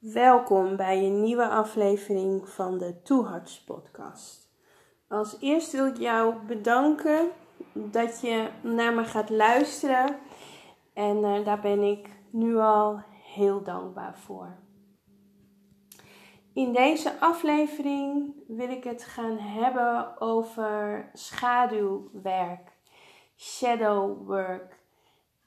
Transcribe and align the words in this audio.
Welkom 0.00 0.76
bij 0.76 1.04
een 1.04 1.22
nieuwe 1.22 1.48
aflevering 1.48 2.48
van 2.48 2.78
de 2.78 3.02
Toeharts 3.02 3.64
podcast. 3.64 4.52
Als 5.08 5.36
eerst 5.40 5.72
wil 5.72 5.86
ik 5.86 5.96
jou 5.96 6.34
bedanken 6.46 7.28
dat 7.72 8.20
je 8.20 8.48
naar 8.62 8.94
me 8.94 9.04
gaat 9.04 9.30
luisteren 9.30 10.16
en 10.94 11.16
uh, 11.16 11.44
daar 11.44 11.60
ben 11.60 11.82
ik 11.82 12.08
nu 12.30 12.56
al 12.56 13.02
heel 13.34 13.62
dankbaar 13.62 14.18
voor. 14.18 14.56
In 16.52 16.72
deze 16.72 17.20
aflevering 17.20 18.34
wil 18.46 18.70
ik 18.70 18.84
het 18.84 19.04
gaan 19.04 19.38
hebben 19.38 20.20
over 20.20 21.10
schaduwwerk, 21.12 22.78
shadow 23.36 24.26
work. 24.26 24.78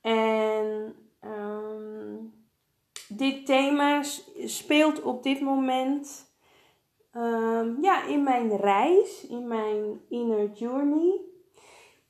En 0.01 0.95
um, 1.21 2.42
dit 3.17 3.45
thema 3.45 4.03
speelt 4.45 5.01
op 5.01 5.23
dit 5.23 5.41
moment 5.41 6.31
um, 7.15 7.77
ja, 7.81 8.05
in 8.05 8.23
mijn 8.23 8.57
reis, 8.57 9.27
in 9.27 9.47
mijn 9.47 10.01
inner 10.09 10.51
journey. 10.51 11.21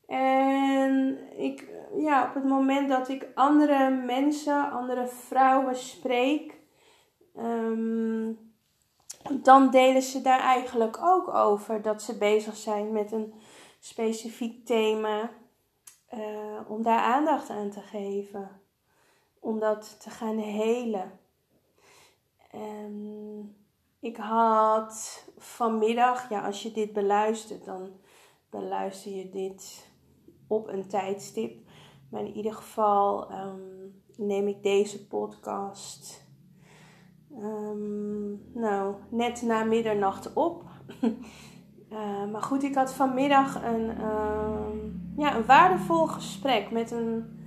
En 0.08 1.20
ik, 1.38 1.70
ja, 1.98 2.28
op 2.28 2.34
het 2.34 2.44
moment 2.44 2.90
dat 2.90 3.10
ik 3.10 3.28
andere 3.36 3.90
mensen, 3.90 4.72
andere 4.72 5.08
vrouwen 5.08 5.76
spreek, 5.76 6.60
um, 7.38 8.52
dan 9.32 9.72
delen 9.72 10.02
ze 10.02 10.22
daar 10.22 10.40
eigenlijk 10.40 10.98
ook 11.02 11.34
over 11.34 11.82
dat 11.82 12.02
ze 12.02 12.18
bezig 12.18 12.56
zijn 12.56 12.92
met 12.92 13.12
een 13.12 13.34
specifiek 13.80 14.66
thema 14.66 15.30
uh, 16.14 16.60
om 16.68 16.84
daar 16.84 17.00
aandacht 17.00 17.50
aan 17.50 17.70
te 17.70 17.82
geven 17.82 18.63
om 19.44 19.60
dat 19.60 20.00
te 20.00 20.10
gaan 20.10 20.38
helen. 20.38 21.12
En 22.52 23.56
ik 24.00 24.18
had 24.18 25.26
vanmiddag, 25.38 26.30
ja, 26.30 26.46
als 26.46 26.64
je 26.64 26.72
dit 26.72 26.94
beluistert, 26.94 27.66
dan 27.66 27.90
beluister 28.50 29.12
je 29.12 29.30
dit 29.30 29.88
op 30.48 30.68
een 30.68 30.88
tijdstip. 30.88 31.68
Maar 32.10 32.22
in 32.22 32.36
ieder 32.36 32.54
geval 32.54 33.32
um, 33.32 34.02
neem 34.18 34.48
ik 34.48 34.64
deze 34.64 35.08
podcast 35.08 36.28
um, 37.38 38.52
nou, 38.54 38.96
net 39.10 39.42
na 39.42 39.64
middernacht 39.64 40.34
op. 40.34 40.64
uh, 41.02 42.26
maar 42.32 42.42
goed, 42.42 42.64
ik 42.64 42.76
had 42.76 42.94
vanmiddag 42.94 43.64
een, 43.64 43.86
ja, 45.18 45.36
een 45.36 45.46
waardevol 45.46 46.08
gesprek 46.08 46.72
met 46.72 46.92
een 46.92 47.42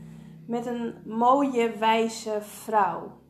met 0.47 0.67
een 0.67 0.95
mooie, 1.05 1.77
wijze 1.77 2.43
vrouw. 2.43 3.21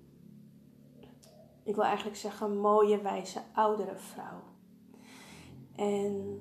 Ik 1.65 1.75
wil 1.75 1.85
eigenlijk 1.85 2.17
zeggen 2.17 2.59
mooie, 2.59 3.03
wijze, 3.03 3.41
oudere 3.53 3.97
vrouw. 3.97 4.43
En 5.77 6.41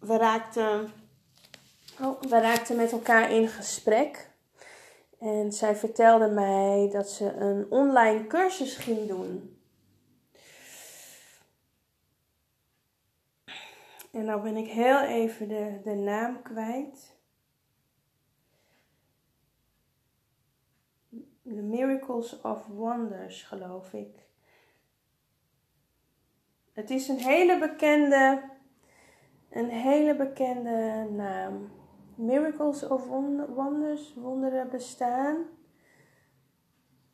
we 0.00 0.16
raakten, 0.16 0.90
oh, 2.00 2.20
we 2.20 2.40
raakten 2.40 2.76
met 2.76 2.92
elkaar 2.92 3.30
in 3.30 3.48
gesprek. 3.48 4.30
En 5.18 5.52
zij 5.52 5.76
vertelde 5.76 6.28
mij 6.28 6.88
dat 6.92 7.10
ze 7.10 7.32
een 7.32 7.66
online 7.70 8.26
cursus 8.26 8.76
ging 8.76 9.08
doen. 9.08 9.56
En 14.12 14.24
nou 14.24 14.42
ben 14.42 14.56
ik 14.56 14.68
heel 14.68 15.00
even 15.00 15.48
de, 15.48 15.80
de 15.84 15.94
naam 15.94 16.42
kwijt. 16.42 17.11
The 21.54 21.62
Miracles 21.62 22.40
of 22.40 22.66
Wonders, 22.66 23.42
geloof 23.42 23.92
ik. 23.92 24.26
Het 26.72 26.90
is 26.90 27.08
een 27.08 27.18
hele 27.18 27.58
bekende, 27.58 28.42
een 29.50 29.68
hele 29.68 30.16
bekende 30.16 31.08
naam. 31.10 31.70
Miracles 32.14 32.86
of 32.86 33.06
Wonders, 33.54 34.14
wonderen 34.14 34.70
bestaan. 34.70 35.46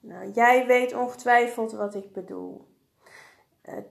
Nou, 0.01 0.31
jij 0.31 0.67
weet 0.67 0.95
ongetwijfeld 0.95 1.73
wat 1.73 1.95
ik 1.95 2.13
bedoel. 2.13 2.67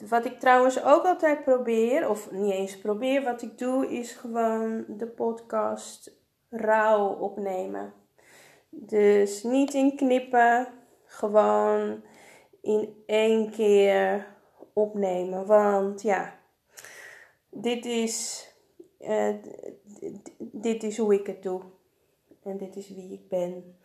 Wat 0.09 0.25
ik 0.25 0.39
trouwens 0.39 0.83
ook 0.83 1.03
altijd 1.03 1.43
probeer, 1.43 2.09
of 2.09 2.31
niet 2.31 2.53
eens 2.53 2.77
probeer, 2.77 3.23
wat 3.23 3.41
ik 3.41 3.57
doe, 3.57 3.87
is 3.87 4.11
gewoon 4.11 4.85
de 4.87 5.07
podcast 5.07 6.11
rauw 6.49 7.07
opnemen. 7.07 7.93
Dus 8.69 9.43
niet 9.43 9.73
in 9.73 9.95
knippen, 9.95 10.67
gewoon 11.05 12.03
in 12.61 13.03
één 13.05 13.51
keer 13.51 14.27
opnemen. 14.73 15.45
Want 15.45 16.01
ja, 16.01 16.39
dit 17.49 17.85
is, 17.85 18.47
uh, 18.99 19.35
dit 20.39 20.83
is 20.83 20.97
hoe 20.97 21.13
ik 21.13 21.27
het 21.27 21.43
doe. 21.43 21.61
En 22.43 22.57
dit 22.57 22.75
is 22.75 22.89
wie 22.89 23.11
ik 23.11 23.29
ben. 23.29 23.77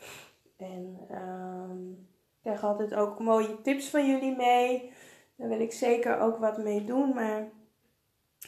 En 0.56 0.98
um, 1.10 1.90
ik 2.32 2.42
krijg 2.42 2.64
altijd 2.64 2.94
ook 2.94 3.18
mooie 3.18 3.60
tips 3.62 3.88
van 3.88 4.06
jullie 4.06 4.36
mee. 4.36 4.92
Daar 5.36 5.48
wil 5.48 5.60
ik 5.60 5.72
zeker 5.72 6.18
ook 6.18 6.38
wat 6.38 6.58
mee 6.58 6.84
doen. 6.84 7.14
Maar 7.14 7.48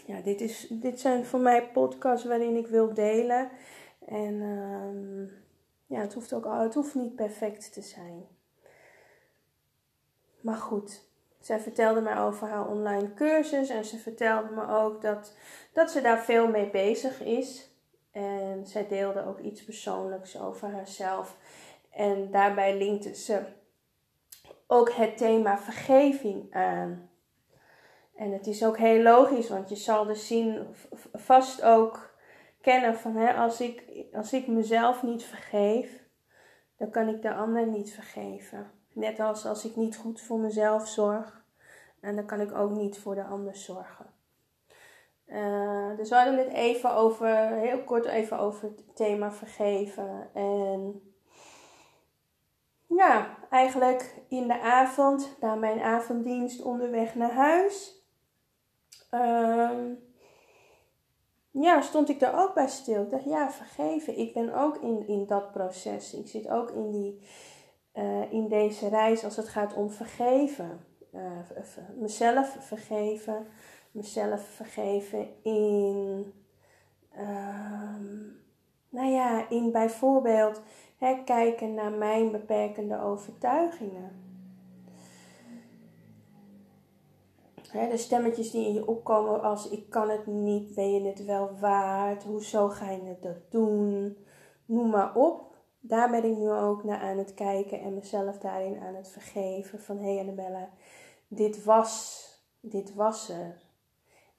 ja, 0.07 0.21
dit, 0.21 0.41
is, 0.41 0.67
dit 0.71 1.01
zijn 1.01 1.25
voor 1.25 1.41
mij 1.41 1.71
podcasts 1.71 2.27
waarin 2.27 2.57
ik 2.57 2.67
wil 2.67 2.95
delen. 2.95 3.51
En 4.07 4.41
um, 4.41 5.31
ja, 5.95 6.01
het 6.01 6.15
hoeft 6.15 6.33
ook 6.33 6.45
het 6.45 6.75
hoeft 6.75 6.95
niet 6.95 7.15
perfect 7.15 7.73
te 7.73 7.83
zijn. 7.83 8.27
Maar 10.41 10.57
goed, 10.57 11.05
zij 11.41 11.61
vertelde 11.61 12.01
mij 12.01 12.19
over 12.19 12.49
haar 12.49 12.69
online 12.69 13.15
cursus 13.15 13.69
en 13.69 13.85
ze 13.85 13.99
vertelde 13.99 14.51
me 14.55 14.69
ook 14.69 15.03
dat, 15.03 15.37
dat 15.73 15.91
ze 15.91 16.01
daar 16.01 16.19
veel 16.19 16.49
mee 16.49 16.71
bezig 16.71 17.21
is. 17.21 17.71
En 18.11 18.67
zij 18.67 18.89
deelde 18.89 19.27
ook 19.27 19.39
iets 19.39 19.65
persoonlijks 19.65 20.41
over 20.41 20.71
haarzelf. 20.71 21.37
En 21.91 22.31
daarbij 22.31 22.77
linkte 22.77 23.15
ze 23.15 23.43
ook 24.67 24.93
het 24.93 25.17
thema 25.17 25.59
vergeving 25.59 26.55
aan. 26.55 27.11
En 28.15 28.33
het 28.33 28.47
is 28.47 28.65
ook 28.65 28.79
heel 28.79 29.03
logisch, 29.03 29.49
want 29.49 29.69
je 29.69 29.77
zal 29.77 30.05
dus 30.05 30.27
zien, 30.27 30.67
vast 31.13 31.63
ook 31.63 32.14
kennen 32.65 32.97
van 32.97 33.17
hè, 33.17 33.35
als, 33.35 33.61
ik, 33.61 33.85
als 34.13 34.33
ik 34.33 34.47
mezelf 34.47 35.03
niet 35.03 35.25
vergeef, 35.25 36.03
dan 36.77 36.91
kan 36.91 37.09
ik 37.09 37.23
de 37.23 37.35
ander 37.35 37.67
niet 37.67 37.93
vergeven. 37.93 38.71
Net 38.93 39.21
als 39.21 39.47
als 39.47 39.65
ik 39.65 39.77
niet 39.77 39.97
goed 39.97 40.21
voor 40.21 40.39
mezelf 40.39 40.89
zorg, 40.89 41.45
en 42.01 42.17
dan 42.17 42.27
kan 42.27 42.41
ik 42.41 42.55
ook 42.55 42.71
niet 42.71 42.99
voor 42.99 43.15
de 43.15 43.25
ander 43.25 43.57
zorgen. 43.57 44.07
Uh, 45.27 45.97
dus 45.97 46.09
we 46.09 46.15
hadden 46.15 46.39
het 46.39 46.53
even 46.53 46.95
over, 46.95 47.47
heel 47.47 47.85
kort 47.85 48.05
even 48.05 48.39
over 48.39 48.63
het 48.63 48.97
thema 48.97 49.33
vergeven. 49.33 50.29
En 50.35 51.13
ja, 52.87 53.37
eigenlijk 53.51 54.15
in 54.29 54.49
de 54.49 54.61
avond, 54.61 55.37
na 55.41 55.55
mijn 55.55 55.81
avonddienst 55.81 56.63
onderweg 56.63 57.15
naar 57.15 57.33
huis. 57.33 58.03
Uh, 59.11 59.71
ja, 61.63 61.81
stond 61.81 62.09
ik 62.09 62.21
daar 62.21 62.43
ook 62.43 62.55
bij 62.55 62.69
stil. 62.69 63.03
Ik 63.03 63.11
dacht, 63.11 63.25
ja, 63.25 63.51
vergeven. 63.51 64.19
Ik 64.19 64.35
ben 64.35 64.55
ook 64.55 64.77
in, 64.77 65.07
in 65.07 65.27
dat 65.27 65.53
proces. 65.53 66.15
Ik 66.15 66.29
zit 66.29 66.49
ook 66.49 66.71
in, 66.71 66.91
die, 66.91 67.21
uh, 67.95 68.33
in 68.33 68.49
deze 68.49 68.89
reis 68.89 69.25
als 69.25 69.37
het 69.37 69.49
gaat 69.49 69.75
om 69.75 69.91
vergeven. 69.91 70.81
Uh, 71.13 71.39
mezelf 71.97 72.57
vergeven. 72.61 73.47
Mezelf 73.91 74.41
vergeven 74.41 75.43
in, 75.43 76.33
uh, 77.17 77.97
nou 78.89 79.11
ja, 79.11 79.49
in 79.49 79.73
bijvoorbeeld 79.73 80.63
hè, 80.99 81.23
kijken 81.25 81.75
naar 81.75 81.93
mijn 81.93 82.31
beperkende 82.31 83.01
overtuigingen. 83.01 84.24
De 87.75 87.97
stemmetjes 87.97 88.51
die 88.51 88.67
in 88.67 88.73
je 88.73 88.87
opkomen 88.87 89.43
als 89.43 89.69
ik 89.69 89.91
kan 89.91 90.09
het 90.09 90.27
niet, 90.27 90.75
ben 90.75 90.93
je 90.93 91.09
het 91.09 91.25
wel 91.25 91.59
waard, 91.61 92.23
hoezo 92.23 92.69
ga 92.69 92.91
je 92.91 93.17
dat 93.21 93.51
doen, 93.51 94.17
noem 94.67 94.91
maar 94.91 95.15
op. 95.15 95.57
Daar 95.81 96.11
ben 96.11 96.25
ik 96.25 96.37
nu 96.37 96.51
ook 96.51 96.85
naar 96.85 97.01
aan 97.01 97.19
het 97.19 97.35
kijken 97.35 97.81
en 97.81 97.95
mezelf 97.95 98.39
daarin 98.39 98.81
aan 98.81 98.95
het 98.95 99.09
vergeven 99.09 99.81
van 99.81 99.99
hé 99.99 100.13
hey 100.13 100.21
Annabella, 100.21 100.69
dit 101.29 101.65
was, 101.65 102.23
dit 102.61 102.95
was 102.95 103.29
er. 103.29 103.63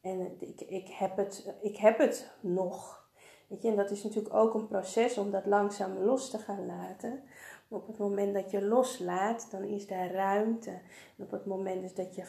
En 0.01 0.37
ik, 0.39 0.61
ik, 0.61 0.87
heb 0.87 1.17
het, 1.17 1.55
ik 1.61 1.77
heb 1.77 1.97
het 1.97 2.31
nog. 2.41 3.09
Weet 3.47 3.61
je, 3.61 3.69
en 3.69 3.75
dat 3.75 3.91
is 3.91 4.03
natuurlijk 4.03 4.35
ook 4.35 4.53
een 4.53 4.67
proces 4.67 5.17
om 5.17 5.31
dat 5.31 5.45
langzaam 5.45 5.97
los 5.97 6.29
te 6.29 6.37
gaan 6.37 6.65
laten. 6.65 7.23
Maar 7.67 7.79
op 7.79 7.87
het 7.87 7.97
moment 7.97 8.33
dat 8.33 8.51
je 8.51 8.61
loslaat, 8.61 9.47
dan 9.51 9.63
is 9.63 9.87
daar 9.87 10.11
ruimte. 10.11 10.69
En 11.17 11.23
op 11.23 11.31
het 11.31 11.45
moment 11.45 11.81
dus 11.81 11.93
dat 11.93 12.15
je 12.15 12.23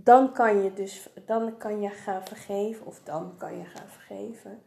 dan 0.00 0.32
kan 0.32 0.62
je 0.62 0.72
dus 0.72 1.08
dan 1.26 1.56
kan 1.56 1.80
je 1.80 1.88
gaan 1.88 2.24
vergeven, 2.24 2.86
of 2.86 3.00
dan 3.02 3.36
kan 3.36 3.58
je 3.58 3.64
gaan 3.64 3.88
vergeven. 3.88 4.62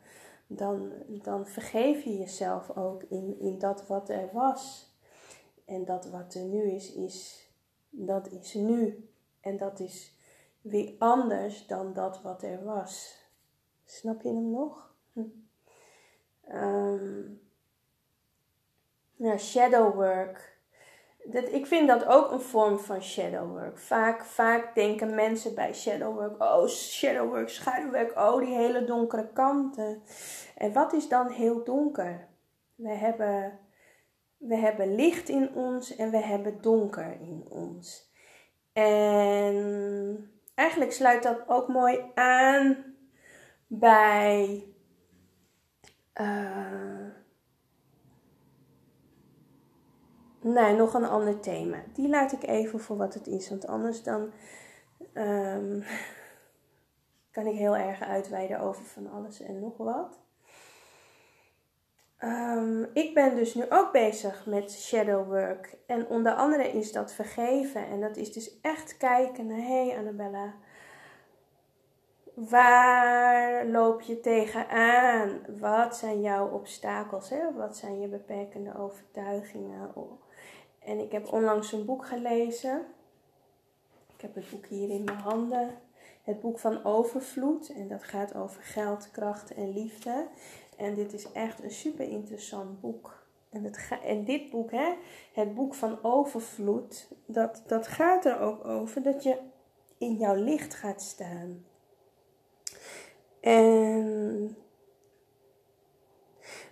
Dan, 0.47 0.91
dan 1.07 1.47
vergeef 1.47 2.03
je 2.03 2.17
jezelf 2.17 2.77
ook 2.77 3.03
in, 3.03 3.39
in 3.39 3.59
dat 3.59 3.87
wat 3.87 4.09
er 4.09 4.29
was. 4.33 4.93
En 5.65 5.85
dat 5.85 6.09
wat 6.09 6.33
er 6.33 6.43
nu 6.43 6.71
is, 6.71 6.93
is, 6.93 7.47
dat 7.89 8.27
is 8.27 8.53
nu. 8.53 9.09
En 9.39 9.57
dat 9.57 9.79
is 9.79 10.15
weer 10.61 10.95
anders 10.99 11.67
dan 11.67 11.93
dat 11.93 12.21
wat 12.21 12.43
er 12.43 12.63
was. 12.63 13.19
Snap 13.85 14.21
je 14.21 14.27
hem 14.27 14.51
nog? 14.51 14.95
Hm. 15.13 15.23
Um, 16.55 17.41
ja, 19.15 19.37
shadow 19.37 19.95
work. 19.95 20.50
Dat, 21.23 21.51
ik 21.51 21.65
vind 21.65 21.87
dat 21.87 22.05
ook 22.05 22.31
een 22.31 22.41
vorm 22.41 22.79
van 22.79 23.01
shadow 23.01 23.49
work. 23.49 23.77
Vaak, 23.77 24.25
vaak 24.25 24.75
denken 24.75 25.15
mensen 25.15 25.55
bij 25.55 25.73
shadow 25.73 26.15
work, 26.15 26.41
oh 26.41 26.67
shadow 26.67 27.29
work, 27.29 27.49
schaduwwerk, 27.49 28.17
oh 28.17 28.39
die 28.39 28.55
hele 28.55 28.85
donkere 28.85 29.27
kanten. 29.33 30.01
En 30.57 30.73
wat 30.73 30.93
is 30.93 31.07
dan 31.07 31.29
heel 31.29 31.63
donker? 31.63 32.27
We 32.75 32.89
hebben, 32.89 33.59
we 34.37 34.55
hebben 34.55 34.95
licht 34.95 35.29
in 35.29 35.53
ons 35.53 35.95
en 35.95 36.11
we 36.11 36.17
hebben 36.17 36.61
donker 36.61 37.17
in 37.21 37.45
ons. 37.49 38.11
En 38.73 40.31
eigenlijk 40.55 40.91
sluit 40.91 41.23
dat 41.23 41.43
ook 41.47 41.67
mooi 41.67 42.11
aan 42.13 42.95
bij. 43.67 44.63
Uh, 46.21 47.20
nee, 50.41 50.75
nog 50.75 50.93
een 50.93 51.05
ander 51.05 51.39
thema. 51.39 51.77
Die 51.93 52.09
laat 52.09 52.31
ik 52.31 52.43
even 52.43 52.79
voor 52.79 52.97
wat 52.97 53.13
het 53.13 53.27
is, 53.27 53.49
want 53.49 53.67
anders 53.67 54.03
dan 54.03 54.31
um, 55.13 55.83
kan 57.35 57.47
ik 57.47 57.55
heel 57.55 57.77
erg 57.77 58.01
uitweiden 58.01 58.59
over 58.59 58.83
van 58.83 59.11
alles 59.11 59.41
en 59.41 59.59
nog 59.59 59.77
wat. 59.77 60.19
Um, 62.23 62.89
ik 62.93 63.13
ben 63.13 63.35
dus 63.35 63.53
nu 63.53 63.63
ook 63.69 63.91
bezig 63.91 64.45
met 64.45 64.71
shadow 64.71 65.27
work. 65.27 65.77
En 65.85 66.07
onder 66.07 66.33
andere 66.33 66.71
is 66.71 66.91
dat 66.91 67.13
vergeven. 67.13 67.87
En 67.87 67.99
dat 67.99 68.17
is 68.17 68.33
dus 68.33 68.59
echt 68.61 68.97
kijken 68.97 69.47
naar, 69.47 69.57
hé 69.57 69.87
hey 69.87 69.97
Annabella, 69.97 70.53
Waar 72.33 73.65
loop 73.65 74.01
je 74.01 74.19
tegenaan? 74.19 75.39
Wat 75.59 75.97
zijn 75.97 76.21
jouw 76.21 76.49
obstakels? 76.49 77.29
Hè? 77.29 77.53
Wat 77.53 77.77
zijn 77.77 77.99
je 77.99 78.07
beperkende 78.07 78.77
overtuigingen? 78.77 79.91
En 80.85 80.99
ik 80.99 81.11
heb 81.11 81.33
onlangs 81.33 81.71
een 81.71 81.85
boek 81.85 82.05
gelezen. 82.05 82.85
Ik 84.15 84.21
heb 84.21 84.35
het 84.35 84.49
boek 84.49 84.65
hier 84.65 84.89
in 84.89 85.03
mijn 85.03 85.17
handen. 85.17 85.69
Het 86.23 86.39
boek 86.39 86.59
van 86.59 86.83
Overvloed. 86.83 87.69
En 87.69 87.87
dat 87.87 88.03
gaat 88.03 88.35
over 88.35 88.63
geld, 88.63 89.11
kracht 89.11 89.53
en 89.53 89.73
liefde. 89.73 90.27
En 90.77 90.95
dit 90.95 91.13
is 91.13 91.31
echt 91.31 91.63
een 91.63 91.71
super 91.71 92.09
interessant 92.09 92.81
boek. 92.81 93.21
En, 93.49 93.63
het 93.63 93.89
en 94.03 94.25
dit 94.25 94.49
boek, 94.49 94.71
hè, 94.71 94.93
het 95.33 95.55
boek 95.55 95.73
van 95.73 95.99
Overvloed, 96.01 97.07
dat, 97.25 97.63
dat 97.67 97.87
gaat 97.87 98.25
er 98.25 98.39
ook 98.39 98.65
over 98.65 99.01
dat 99.03 99.23
je 99.23 99.37
in 99.97 100.15
jouw 100.15 100.35
licht 100.35 100.73
gaat 100.73 101.01
staan. 101.01 101.65
En 103.39 104.55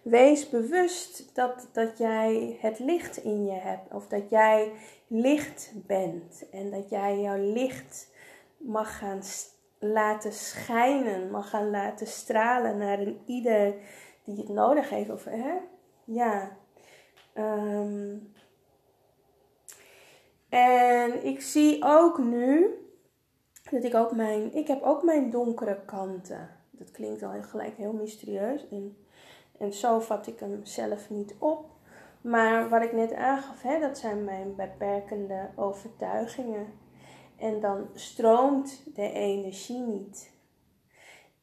wees 0.01 0.49
bewust 0.49 1.35
dat, 1.35 1.67
dat 1.71 1.97
jij 1.97 2.57
het 2.61 2.79
licht 2.79 3.17
in 3.17 3.45
je 3.45 3.59
hebt. 3.59 3.93
Of 3.93 4.07
dat 4.07 4.29
jij 4.29 4.71
licht 5.07 5.71
bent. 5.75 6.49
En 6.51 6.71
dat 6.71 6.89
jij 6.89 7.19
jouw 7.21 7.53
licht 7.53 8.11
mag 8.57 8.97
gaan 8.97 9.21
laten 9.79 10.33
schijnen. 10.33 11.31
Mag 11.31 11.49
gaan 11.49 11.69
laten 11.69 12.07
stralen 12.07 12.77
naar 12.77 12.99
een 12.99 13.19
ieder 13.25 13.73
die 14.23 14.37
het 14.37 14.49
nodig 14.49 14.89
heeft. 14.89 15.09
Of, 15.09 15.23
hè? 15.23 15.53
Ja. 16.03 16.57
Ehm, 17.33 18.15
en 20.49 21.25
ik 21.25 21.41
zie 21.41 21.83
ook 21.83 22.17
nu 22.17 22.67
dat 23.71 23.83
ik 23.83 23.95
ook 23.95 24.11
mijn, 24.11 24.53
ik 24.53 24.67
heb 24.67 24.81
ook 24.81 25.03
mijn 25.03 25.29
donkere 25.29 25.79
kanten 25.85 26.57
dat 26.79 26.91
klinkt 26.91 27.23
al 27.23 27.41
gelijk 27.41 27.77
heel 27.77 27.93
mysterieus. 27.93 28.67
En, 28.69 28.97
en 29.59 29.73
zo 29.73 29.99
vat 29.99 30.27
ik 30.27 30.39
hem 30.39 30.65
zelf 30.65 31.09
niet 31.09 31.35
op. 31.39 31.65
Maar 32.21 32.69
wat 32.69 32.81
ik 32.81 32.93
net 32.93 33.13
aangaf, 33.13 33.61
hè, 33.61 33.79
dat 33.79 33.97
zijn 33.97 34.23
mijn 34.23 34.55
beperkende 34.55 35.49
overtuigingen. 35.55 36.67
En 37.37 37.59
dan 37.59 37.89
stroomt 37.93 38.95
de 38.95 39.11
energie 39.11 39.79
niet. 39.79 40.31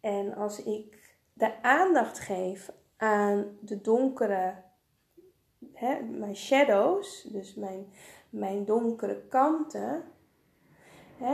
En 0.01 0.35
als 0.35 0.63
ik 0.63 1.17
de 1.33 1.63
aandacht 1.63 2.19
geef 2.19 2.73
aan 2.97 3.59
de 3.61 3.81
donkere, 3.81 4.55
hè, 5.73 6.03
mijn 6.03 6.37
shadows, 6.37 7.23
dus 7.23 7.55
mijn, 7.55 7.93
mijn 8.31 8.65
donkere 8.65 9.27
kanten, 9.29 10.03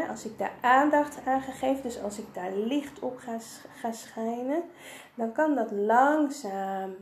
als 0.08 0.24
ik 0.24 0.38
daar 0.38 0.54
aandacht 0.60 1.26
aan 1.26 1.40
geef, 1.42 1.80
dus 1.80 2.02
als 2.02 2.18
ik 2.18 2.34
daar 2.34 2.52
licht 2.52 2.98
op 2.98 3.16
ga, 3.16 3.92
schijnen, 3.92 4.62
dan 5.14 5.32
kan 5.32 5.54
dat 5.54 5.70
langzaam 5.70 6.96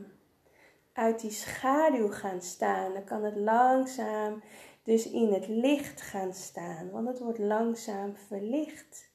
uit 0.93 1.19
die 1.19 1.31
schaduw 1.31 2.07
gaan 2.07 2.41
staan. 2.41 2.93
Dan 2.93 3.03
kan 3.03 3.23
het 3.23 3.35
langzaam 3.35 4.43
dus 4.83 5.11
in 5.11 5.33
het 5.33 5.47
licht 5.47 6.01
gaan 6.01 6.33
staan, 6.33 6.91
want 6.91 7.07
het 7.07 7.19
wordt 7.19 7.39
langzaam 7.39 8.15
verlicht. 8.15 9.09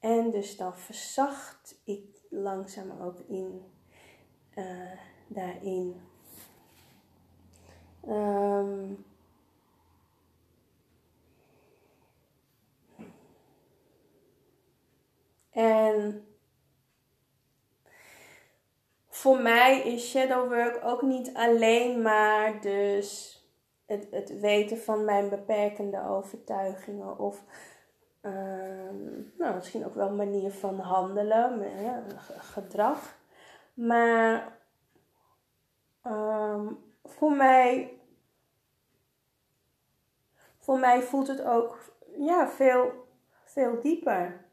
En 0.00 0.30
dus 0.30 0.56
dan 0.56 0.76
verzacht 0.76 1.80
ik 1.84 2.04
langzaam 2.30 2.90
ook 3.00 3.18
in, 3.28 3.62
uh, 4.54 4.64
daarin. 5.28 6.00
Um, 8.08 9.04
En 15.58 16.26
voor 19.08 19.40
mij 19.40 19.80
is 19.80 20.10
shadow 20.10 20.48
work 20.48 20.84
ook 20.84 21.02
niet 21.02 21.34
alleen 21.34 22.02
maar 22.02 22.60
dus 22.60 23.42
het, 23.86 24.06
het 24.10 24.40
weten 24.40 24.78
van 24.78 25.04
mijn 25.04 25.28
beperkende 25.28 26.08
overtuigingen 26.08 27.18
of 27.18 27.42
ehm, 28.20 28.96
nou, 29.38 29.54
misschien 29.54 29.86
ook 29.86 29.94
wel 29.94 30.08
een 30.08 30.16
manier 30.16 30.50
van 30.50 30.78
handelen, 30.78 31.78
gedrag. 32.26 33.18
Maar 33.74 34.58
um, 36.06 36.78
voor 37.04 37.32
mij, 37.32 37.98
voor 40.58 40.78
mij 40.78 41.02
voelt 41.02 41.28
het 41.28 41.42
ook 41.42 41.78
ja, 42.18 42.48
veel, 42.48 43.06
veel 43.44 43.80
dieper. 43.80 44.46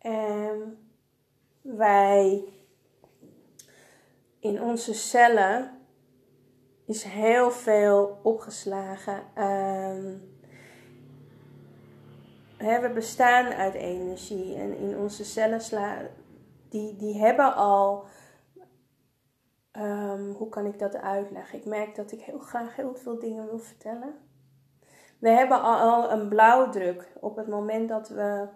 En 0.00 0.78
wij 1.60 2.44
in 4.38 4.62
onze 4.62 4.94
cellen 4.94 5.80
is 6.84 7.02
heel 7.02 7.50
veel 7.50 8.18
opgeslagen 8.22 9.22
aan. 9.34 10.22
we 12.58 12.90
bestaan 12.94 13.46
uit 13.52 13.74
energie 13.74 14.54
en 14.54 14.76
in 14.76 14.98
onze 14.98 15.24
cellen 15.24 15.60
sla, 15.60 15.98
die, 16.68 16.96
die 16.96 17.18
hebben 17.18 17.54
al. 17.54 18.04
Um, 19.72 20.32
hoe 20.32 20.48
kan 20.48 20.66
ik 20.66 20.78
dat 20.78 20.96
uitleggen? 20.96 21.58
Ik 21.58 21.64
merk 21.64 21.94
dat 21.94 22.12
ik 22.12 22.20
heel 22.20 22.38
graag 22.38 22.76
heel 22.76 22.94
veel 22.94 23.18
dingen 23.18 23.46
wil 23.46 23.58
vertellen. 23.58 24.14
We 25.18 25.28
hebben 25.28 25.62
al 25.62 26.10
een 26.10 26.28
blauwdruk 26.28 27.12
op 27.20 27.36
het 27.36 27.48
moment 27.48 27.88
dat 27.88 28.08
we 28.08 28.48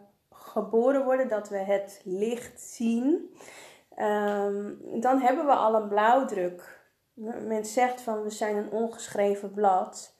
geboren 0.54 1.04
worden, 1.04 1.28
dat 1.28 1.48
we 1.48 1.56
het 1.56 2.00
licht 2.04 2.60
zien, 2.60 3.34
ehm, 3.94 4.72
dan 5.00 5.20
hebben 5.20 5.46
we 5.46 5.52
al 5.52 5.74
een 5.74 5.88
blauwdruk. 5.88 6.82
Men 7.46 7.64
zegt 7.64 8.00
van 8.00 8.22
we 8.22 8.30
zijn 8.30 8.56
een 8.56 8.70
ongeschreven 8.70 9.52
blad. 9.52 10.14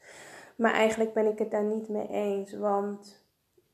Maar 0.57 0.73
eigenlijk 0.73 1.13
ben 1.13 1.27
ik 1.27 1.39
het 1.39 1.51
daar 1.51 1.65
niet 1.65 1.89
mee 1.89 2.09
eens. 2.09 2.53
Want 2.53 3.25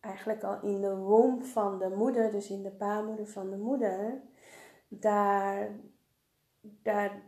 eigenlijk 0.00 0.42
al 0.42 0.58
in 0.62 0.80
de 0.80 0.96
womb 0.96 1.44
van 1.44 1.78
de 1.78 1.88
moeder, 1.88 2.30
dus 2.30 2.50
in 2.50 2.62
de 2.62 2.70
baarmoeder 2.70 3.26
van 3.26 3.50
de 3.50 3.56
moeder, 3.56 4.20
daar, 4.88 5.70
daar 6.60 7.22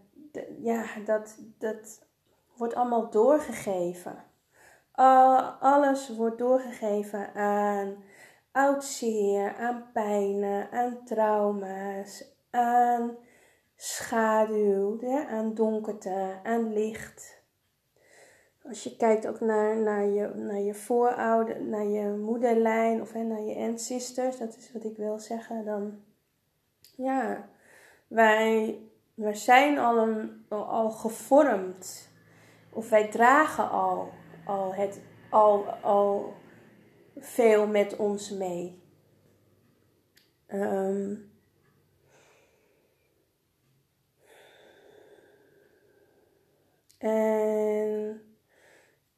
ja, 0.59 0.85
dat, 1.05 1.39
dat 1.59 2.07
wordt 2.57 2.75
allemaal 2.75 3.11
doorgegeven. 3.11 4.25
alles 5.61 6.17
wordt 6.17 6.39
doorgegeven 6.39 7.35
aan 7.35 7.97
oud 8.53 8.85
zeer, 8.85 9.55
aan 9.57 9.91
pijnen, 9.93 10.71
aan 10.71 11.05
trauma's, 11.05 12.25
aan 12.51 13.17
schaduw, 13.77 15.01
aan 15.29 15.55
donkerte, 15.55 16.41
aan 16.43 16.73
licht. 16.73 17.41
Als 18.69 18.83
je 18.83 18.97
kijkt 18.97 19.27
ook 19.27 19.41
naar, 19.41 19.77
naar, 19.77 20.05
je, 20.05 20.29
naar 20.35 20.61
je 20.61 20.75
voorouder, 20.75 21.63
naar 21.63 21.85
je 21.85 22.09
moederlijn 22.09 23.01
of 23.01 23.15
naar 23.15 23.43
je 23.43 23.57
ancestors, 23.57 24.39
dat 24.39 24.57
is 24.57 24.73
wat 24.73 24.85
ik 24.85 24.97
wil 24.97 25.19
zeggen, 25.19 25.65
dan 25.65 26.01
ja, 26.97 27.49
wij, 28.07 28.79
wij 29.15 29.35
zijn 29.35 29.79
al, 29.79 29.99
een, 29.99 30.45
al 30.49 30.91
gevormd. 30.91 32.11
Of 32.73 32.89
wij 32.91 33.09
dragen 33.09 33.71
al, 33.71 34.09
al 34.45 34.75
het 34.75 35.01
al, 35.31 35.65
al 35.83 36.33
veel 37.23 37.67
met 37.67 37.97
ons 37.97 38.31
mee. 38.31 38.83
Ehm, 40.47 41.15
en 46.99 48.23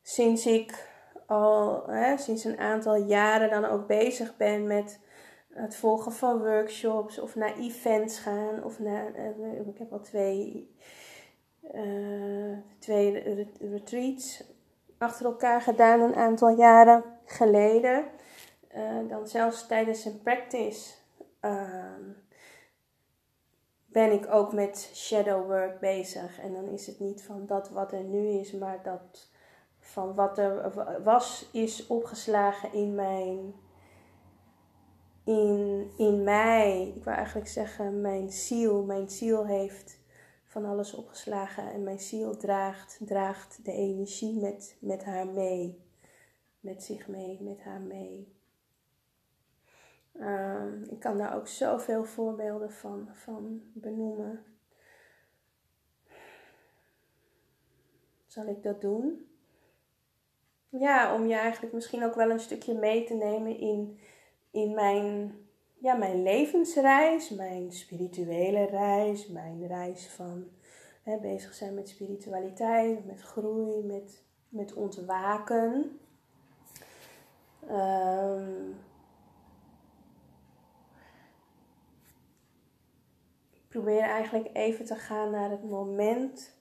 sinds 0.02 0.46
ik 0.46 0.88
al 1.26 1.86
hè, 1.86 2.16
sinds 2.16 2.44
een 2.44 2.58
aantal 2.58 2.96
jaren 2.96 3.50
dan 3.50 3.64
ook 3.64 3.86
bezig 3.86 4.36
ben 4.36 4.66
met 4.66 5.00
het 5.48 5.76
volgen 5.76 6.12
van 6.12 6.38
workshops 6.38 7.18
of 7.18 7.34
naar 7.34 7.56
events 7.58 8.18
gaan 8.18 8.64
of 8.64 8.78
naar, 8.78 9.12
uh, 9.38 9.66
ik 9.66 9.78
heb 9.78 9.92
al 9.92 10.00
twee, 10.00 10.70
uh, 11.74 12.58
twee 12.78 13.22
retreats 13.60 14.52
achter 14.98 15.26
elkaar 15.26 15.60
gedaan 15.60 16.00
een 16.00 16.14
aantal 16.14 16.48
jaren 16.48 17.13
geleden. 17.24 18.04
Uh, 18.76 19.08
dan 19.08 19.28
zelfs 19.28 19.66
tijdens 19.66 20.04
een 20.04 20.22
practice 20.22 20.94
ehm, 21.40 22.02
ben 23.86 24.12
ik 24.12 24.26
ook 24.30 24.52
met 24.52 24.90
shadow 24.94 25.46
work 25.46 25.80
bezig. 25.80 26.40
En 26.40 26.52
dan 26.52 26.68
is 26.68 26.86
het 26.86 27.00
niet 27.00 27.22
van 27.22 27.46
dat 27.46 27.70
wat 27.70 27.92
er 27.92 28.04
nu 28.04 28.28
is, 28.28 28.52
maar 28.52 28.82
dat 28.82 29.30
van 29.78 30.14
wat 30.14 30.38
er 30.38 30.72
was, 31.02 31.48
is 31.52 31.86
opgeslagen 31.86 32.72
in 32.72 32.94
mijn. 32.94 33.54
In, 35.24 35.90
in 35.96 36.22
mij, 36.22 36.92
ik 36.96 37.04
wil 37.04 37.12
eigenlijk 37.12 37.48
zeggen, 37.48 38.00
mijn 38.00 38.30
ziel. 38.30 38.84
Mijn 38.84 39.10
ziel 39.10 39.46
heeft 39.46 39.98
van 40.44 40.64
alles 40.64 40.94
opgeslagen 40.94 41.72
en 41.72 41.82
mijn 41.82 41.98
ziel 41.98 42.36
draagt, 42.36 43.00
draagt 43.04 43.64
de 43.64 43.72
energie 43.72 44.40
met, 44.40 44.76
met 44.80 45.04
haar 45.04 45.26
mee. 45.26 45.83
Met 46.64 46.82
zich 46.82 47.08
mee, 47.08 47.42
met 47.42 47.62
haar 47.62 47.80
mee. 47.80 48.32
Ehm, 50.12 50.82
ik 50.82 51.00
kan 51.00 51.18
daar 51.18 51.36
ook 51.36 51.48
zoveel 51.48 52.04
voorbeelden 52.04 52.72
van, 52.72 53.08
van 53.12 53.62
benoemen. 53.72 54.44
Zal 58.26 58.46
ik 58.46 58.62
dat 58.62 58.80
doen? 58.80 59.28
Ja, 60.68 61.14
om 61.14 61.26
je 61.26 61.34
eigenlijk 61.34 61.72
misschien 61.72 62.04
ook 62.04 62.14
wel 62.14 62.30
een 62.30 62.40
stukje 62.40 62.74
mee 62.74 63.04
te 63.04 63.14
nemen 63.14 63.58
in, 63.58 63.98
in 64.50 64.74
mijn, 64.74 65.34
ja, 65.78 65.94
mijn 65.94 66.22
levensreis, 66.22 67.30
mijn 67.30 67.72
spirituele 67.72 68.64
reis, 68.64 69.26
mijn 69.28 69.66
reis 69.66 70.08
van 70.08 70.48
hè, 71.02 71.18
bezig 71.18 71.54
zijn 71.54 71.74
met 71.74 71.88
spiritualiteit, 71.88 73.06
met 73.06 73.22
groei, 73.22 73.82
met, 73.82 74.22
met 74.48 74.72
ontwaken. 74.74 75.98
Um, 77.70 78.76
ik 83.52 83.68
probeer 83.68 84.00
eigenlijk 84.02 84.50
even 84.52 84.84
te 84.84 84.96
gaan 84.96 85.30
naar 85.30 85.50
het 85.50 85.64
moment 85.64 86.56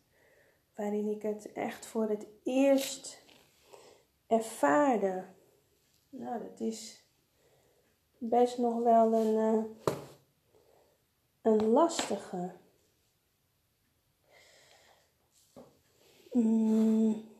waarin 0.75 1.07
ik 1.07 1.21
het 1.21 1.53
echt 1.53 1.85
voor 1.85 2.09
het 2.09 2.27
eerst 2.43 3.25
ervaarde. 4.27 5.25
Nou, 6.09 6.43
dat 6.43 6.59
is 6.59 7.05
best 8.17 8.57
nog 8.57 8.79
wel 8.79 9.13
een, 9.13 9.55
uh, 9.55 9.95
een 11.41 11.65
lastige. 11.65 12.51
Mm. 16.31 17.32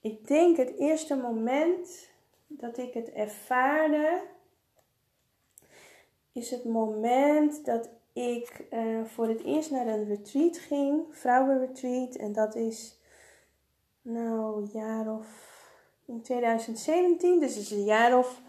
Ik 0.00 0.26
denk 0.26 0.56
het 0.56 0.78
eerste 0.78 1.16
moment 1.16 2.08
dat 2.46 2.78
ik 2.78 2.94
het 2.94 3.12
ervaarde, 3.12 4.22
is 6.32 6.50
het 6.50 6.64
moment 6.64 7.64
dat 7.64 7.88
ik 8.12 8.66
uh, 8.72 9.04
voor 9.04 9.28
het 9.28 9.42
eerst 9.42 9.70
naar 9.70 9.86
een 9.86 10.04
retreat 10.04 10.58
ging, 10.58 11.02
vrouwenretreat. 11.10 12.14
En 12.14 12.32
dat 12.32 12.54
is 12.54 12.98
nou, 14.02 14.62
een 14.62 14.70
jaar 14.72 15.14
of. 15.14 15.26
in 16.04 16.22
2017, 16.22 17.40
dus 17.40 17.54
het 17.54 17.62
is 17.62 17.70
een 17.70 17.84
jaar 17.84 18.18
of, 18.18 18.40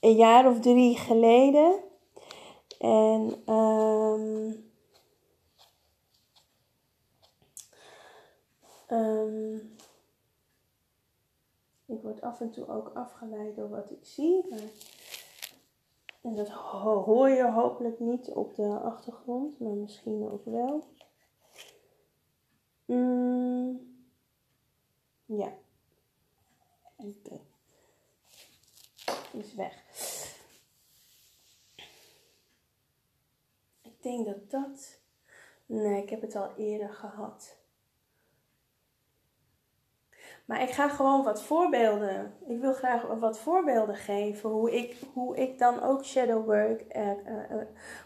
een 0.00 0.16
jaar 0.16 0.50
of 0.50 0.60
drie 0.60 0.96
geleden. 0.96 1.78
En. 2.78 3.42
Um, 3.46 4.68
ik 11.88 12.02
word 12.02 12.20
af 12.20 12.40
en 12.40 12.50
toe 12.50 12.68
ook 12.68 12.90
afgeleid 12.94 13.56
door 13.56 13.68
wat 13.68 13.90
ik 13.90 14.04
zie. 14.04 14.44
En 16.20 16.34
dat 16.34 16.48
hoor 16.48 17.28
je 17.28 17.50
hopelijk 17.50 18.00
niet 18.00 18.28
op 18.28 18.54
de 18.54 18.78
achtergrond, 18.78 19.58
maar 19.58 19.72
misschien 19.72 20.28
ook 20.30 20.44
wel. 20.44 20.84
Mm. 22.84 23.96
Ja. 25.24 25.52
Oké. 26.96 27.40
Is 29.32 29.54
weg. 29.54 29.84
Ik 33.82 34.02
denk 34.02 34.26
dat 34.26 34.50
dat. 34.50 35.00
Nee, 35.66 36.02
ik 36.02 36.10
heb 36.10 36.20
het 36.20 36.36
al 36.36 36.54
eerder 36.56 36.90
gehad. 36.90 37.57
Maar 40.48 40.62
ik 40.62 40.70
ga 40.70 40.88
gewoon 40.88 41.24
wat 41.24 41.42
voorbeelden. 41.42 42.34
Ik 42.46 42.60
wil 42.60 42.72
graag 42.72 43.02
wat 43.02 43.38
voorbeelden 43.38 43.96
geven 43.96 44.50
hoe 44.50 44.76
ik, 44.76 44.96
hoe 45.12 45.36
ik 45.36 45.58
dan 45.58 45.82
ook 45.82 46.04
shadow 46.04 46.44
work 46.44 46.84
uh, 46.96 47.06
uh, 47.06 47.62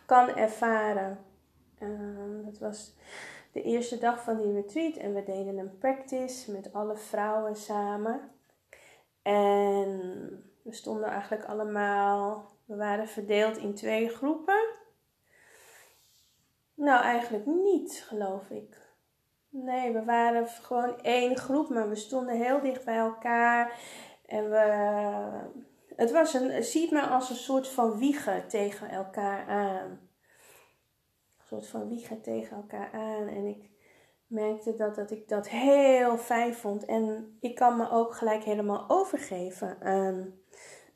kan 0.06 0.28
ervaren. 0.28 1.18
Uh, 1.78 2.44
dat 2.44 2.58
was 2.58 2.94
de 3.52 3.62
eerste 3.62 3.98
dag 3.98 4.22
van 4.22 4.36
die 4.36 4.52
retreat 4.52 4.96
en 4.96 5.14
we 5.14 5.22
deden 5.22 5.58
een 5.58 5.78
practice 5.78 6.52
met 6.52 6.72
alle 6.72 6.96
vrouwen 6.96 7.56
samen. 7.56 8.30
En 9.22 9.98
we 10.62 10.72
stonden 10.72 11.08
eigenlijk 11.08 11.44
allemaal, 11.44 12.50
we 12.64 12.76
waren 12.76 13.08
verdeeld 13.08 13.56
in 13.56 13.74
twee 13.74 14.08
groepen. 14.08 14.64
Nou, 16.74 17.02
eigenlijk 17.02 17.46
niet, 17.46 18.04
geloof 18.06 18.50
ik. 18.50 18.81
Nee, 19.54 19.92
we 19.92 20.04
waren 20.04 20.46
gewoon 20.46 21.00
één 21.00 21.36
groep, 21.36 21.68
maar 21.68 21.88
we 21.88 21.94
stonden 21.94 22.36
heel 22.36 22.60
dicht 22.60 22.84
bij 22.84 22.96
elkaar. 22.96 23.78
En 24.26 24.50
we, 24.50 24.58
het 25.96 26.10
was 26.10 26.34
een, 26.34 26.64
ziet 26.64 26.90
me 26.90 27.00
als 27.00 27.30
een 27.30 27.36
soort 27.36 27.68
van 27.68 27.98
wiegen 27.98 28.48
tegen 28.48 28.88
elkaar 28.88 29.46
aan 29.46 30.10
soort 31.52 31.68
van 31.68 31.88
wiegen 31.88 32.20
tegen 32.20 32.56
elkaar 32.56 32.90
aan. 32.92 33.28
En 33.28 33.46
ik 33.46 33.70
merkte 34.26 34.74
dat, 34.74 34.94
dat 34.94 35.10
ik 35.10 35.28
dat 35.28 35.48
heel 35.48 36.16
fijn 36.16 36.54
vond. 36.54 36.84
En 36.84 37.36
ik 37.40 37.54
kan 37.54 37.76
me 37.76 37.90
ook 37.90 38.14
gelijk 38.14 38.42
helemaal 38.42 38.84
overgeven 38.88 39.76
aan, 39.80 40.34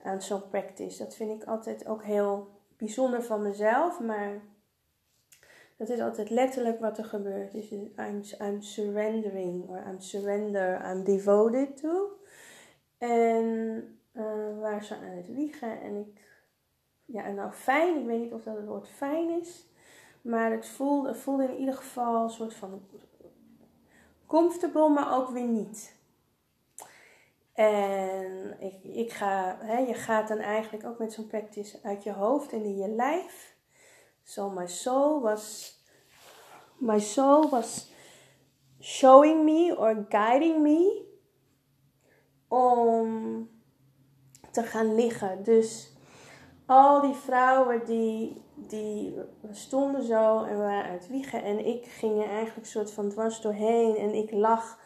aan 0.02 0.22
zo'n 0.22 0.48
practice. 0.48 0.98
Dat 0.98 1.14
vind 1.14 1.42
ik 1.42 1.48
altijd 1.48 1.86
ook 1.86 2.04
heel 2.04 2.48
bijzonder 2.76 3.22
van 3.22 3.42
mezelf. 3.42 4.00
Maar 4.00 4.40
dat 5.76 5.88
is 5.88 6.00
altijd 6.00 6.30
letterlijk 6.30 6.80
wat 6.80 6.98
er 6.98 7.04
gebeurt. 7.04 7.52
Dus 7.52 7.70
I'm, 7.70 8.22
I'm 8.40 8.62
surrendering. 8.62 9.68
Or 9.68 9.84
I'm 9.88 10.00
surrender. 10.00 10.90
I'm 10.90 11.04
devoted 11.04 11.76
to. 11.76 12.10
En 12.98 13.44
uh, 14.12 14.58
waar 14.60 14.84
ze 14.84 14.94
aan 14.94 15.16
het 15.16 15.34
wiegen. 15.34 15.80
En 15.80 15.96
ik... 15.96 16.24
Ja, 17.04 17.24
en 17.24 17.34
nou 17.34 17.52
fijn. 17.52 17.98
Ik 17.98 18.06
weet 18.06 18.20
niet 18.20 18.32
of 18.32 18.42
dat 18.42 18.56
het 18.56 18.66
woord 18.66 18.88
fijn 18.88 19.40
is. 19.40 19.68
Maar 20.22 20.50
het 20.50 20.66
voelde, 20.66 21.08
het 21.08 21.18
voelde 21.18 21.44
in 21.44 21.58
ieder 21.58 21.74
geval 21.74 22.22
een 22.22 22.30
soort 22.30 22.54
van 22.54 22.82
comfortable, 24.26 24.88
maar 24.88 25.16
ook 25.16 25.28
weer 25.28 25.48
niet. 25.48 25.94
En 27.52 28.56
ik, 28.60 28.84
ik 28.84 29.12
ga, 29.12 29.58
hè, 29.60 29.78
je 29.78 29.94
gaat 29.94 30.28
dan 30.28 30.38
eigenlijk 30.38 30.84
ook 30.86 30.98
met 30.98 31.12
zo'n 31.12 31.26
practice 31.26 31.78
uit 31.82 32.02
je 32.02 32.12
hoofd 32.12 32.52
en 32.52 32.64
in 32.64 32.76
je 32.76 32.88
lijf. 32.88 33.55
So 34.28 34.50
my 34.50 34.66
soul 34.66 35.20
was, 35.20 35.72
my 36.80 36.98
soul 36.98 37.48
was 37.48 37.86
showing 38.80 39.44
me 39.44 39.70
or 39.70 40.06
guiding 40.08 40.62
me 40.62 41.04
om 42.48 43.48
te 44.50 44.62
gaan 44.62 44.94
liggen. 44.94 45.44
Dus 45.44 45.92
al 46.66 47.00
die 47.00 47.14
vrouwen 47.14 47.84
die 47.84 48.44
die 48.56 49.14
stonden 49.50 50.02
zo 50.02 50.44
en 50.44 50.58
waren 50.58 50.90
uit 50.90 51.08
wiegen. 51.08 51.42
En 51.42 51.66
ik 51.66 51.86
ging 51.86 52.22
er 52.22 52.28
eigenlijk 52.28 52.66
soort 52.66 52.90
van 52.90 53.08
dwars 53.08 53.40
doorheen. 53.40 53.96
En 53.96 54.14
ik 54.14 54.30
lag 54.30 54.78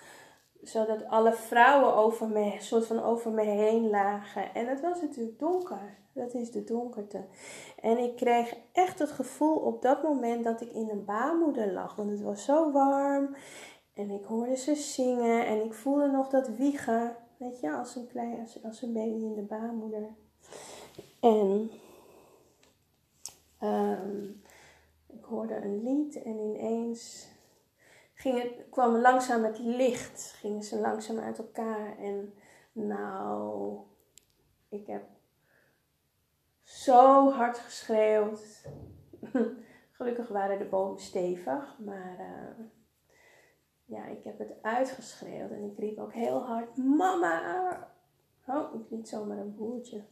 zodat 0.70 1.08
alle 1.08 1.32
vrouwen 1.32 1.94
over 1.94 2.28
me, 2.28 2.56
soort 2.58 2.86
van 2.86 3.02
over 3.02 3.30
me 3.30 3.42
heen 3.42 3.90
lagen. 3.90 4.54
En 4.54 4.66
het 4.66 4.80
was 4.80 5.00
natuurlijk 5.00 5.38
donker. 5.38 5.98
Dat 6.12 6.34
is 6.34 6.50
de 6.50 6.64
donkerte. 6.64 7.24
En 7.80 7.98
ik 7.98 8.16
kreeg 8.16 8.56
echt 8.72 8.98
het 8.98 9.10
gevoel 9.10 9.56
op 9.56 9.82
dat 9.82 10.02
moment 10.02 10.44
dat 10.44 10.60
ik 10.60 10.72
in 10.72 10.88
een 10.88 11.04
baarmoeder 11.04 11.72
lag. 11.72 11.96
Want 11.96 12.10
het 12.10 12.20
was 12.20 12.44
zo 12.44 12.72
warm. 12.72 13.36
En 13.94 14.10
ik 14.10 14.24
hoorde 14.24 14.56
ze 14.56 14.74
zingen 14.74 15.46
en 15.46 15.64
ik 15.64 15.74
voelde 15.74 16.10
nog 16.10 16.28
dat 16.28 16.48
wiegen, 16.48 17.16
weet 17.36 17.60
je, 17.60 17.72
als 17.72 17.96
een 17.96 18.06
klein, 18.06 18.48
als, 18.62 18.82
een 18.82 18.92
baby 18.92 19.24
in 19.24 19.34
de 19.34 19.42
baarmoeder. 19.42 20.08
En 21.20 21.70
um, 23.62 24.42
ik 25.06 25.24
hoorde 25.24 25.56
een 25.56 25.82
lied 25.82 26.22
en 26.22 26.38
ineens 26.38 27.28
ging 28.20 28.42
het, 28.42 28.52
kwam 28.70 28.96
langzaam 28.96 29.44
het 29.44 29.58
licht, 29.58 30.34
gingen 30.38 30.62
ze 30.62 30.78
langzaam 30.78 31.18
uit 31.18 31.38
elkaar. 31.38 31.98
En 31.98 32.34
nou, 32.72 33.78
ik 34.68 34.86
heb 34.86 35.02
zo 36.62 37.30
hard 37.30 37.58
geschreeuwd. 37.58 38.68
Gelukkig 39.96 40.28
waren 40.28 40.58
de 40.58 40.64
bomen 40.64 41.00
stevig, 41.00 41.78
maar 41.78 42.16
uh, 42.18 42.64
ja, 43.84 44.06
ik 44.06 44.24
heb 44.24 44.38
het 44.38 44.52
uitgeschreeuwd 44.62 45.50
en 45.50 45.64
ik 45.64 45.78
riep 45.78 45.98
ook 45.98 46.12
heel 46.12 46.42
hard: 46.42 46.76
Mama! 46.76 47.88
Oh, 48.46 48.74
ik 48.74 48.90
liet 48.90 49.08
zomaar 49.08 49.38
een 49.38 49.56
boertje. 49.56 50.02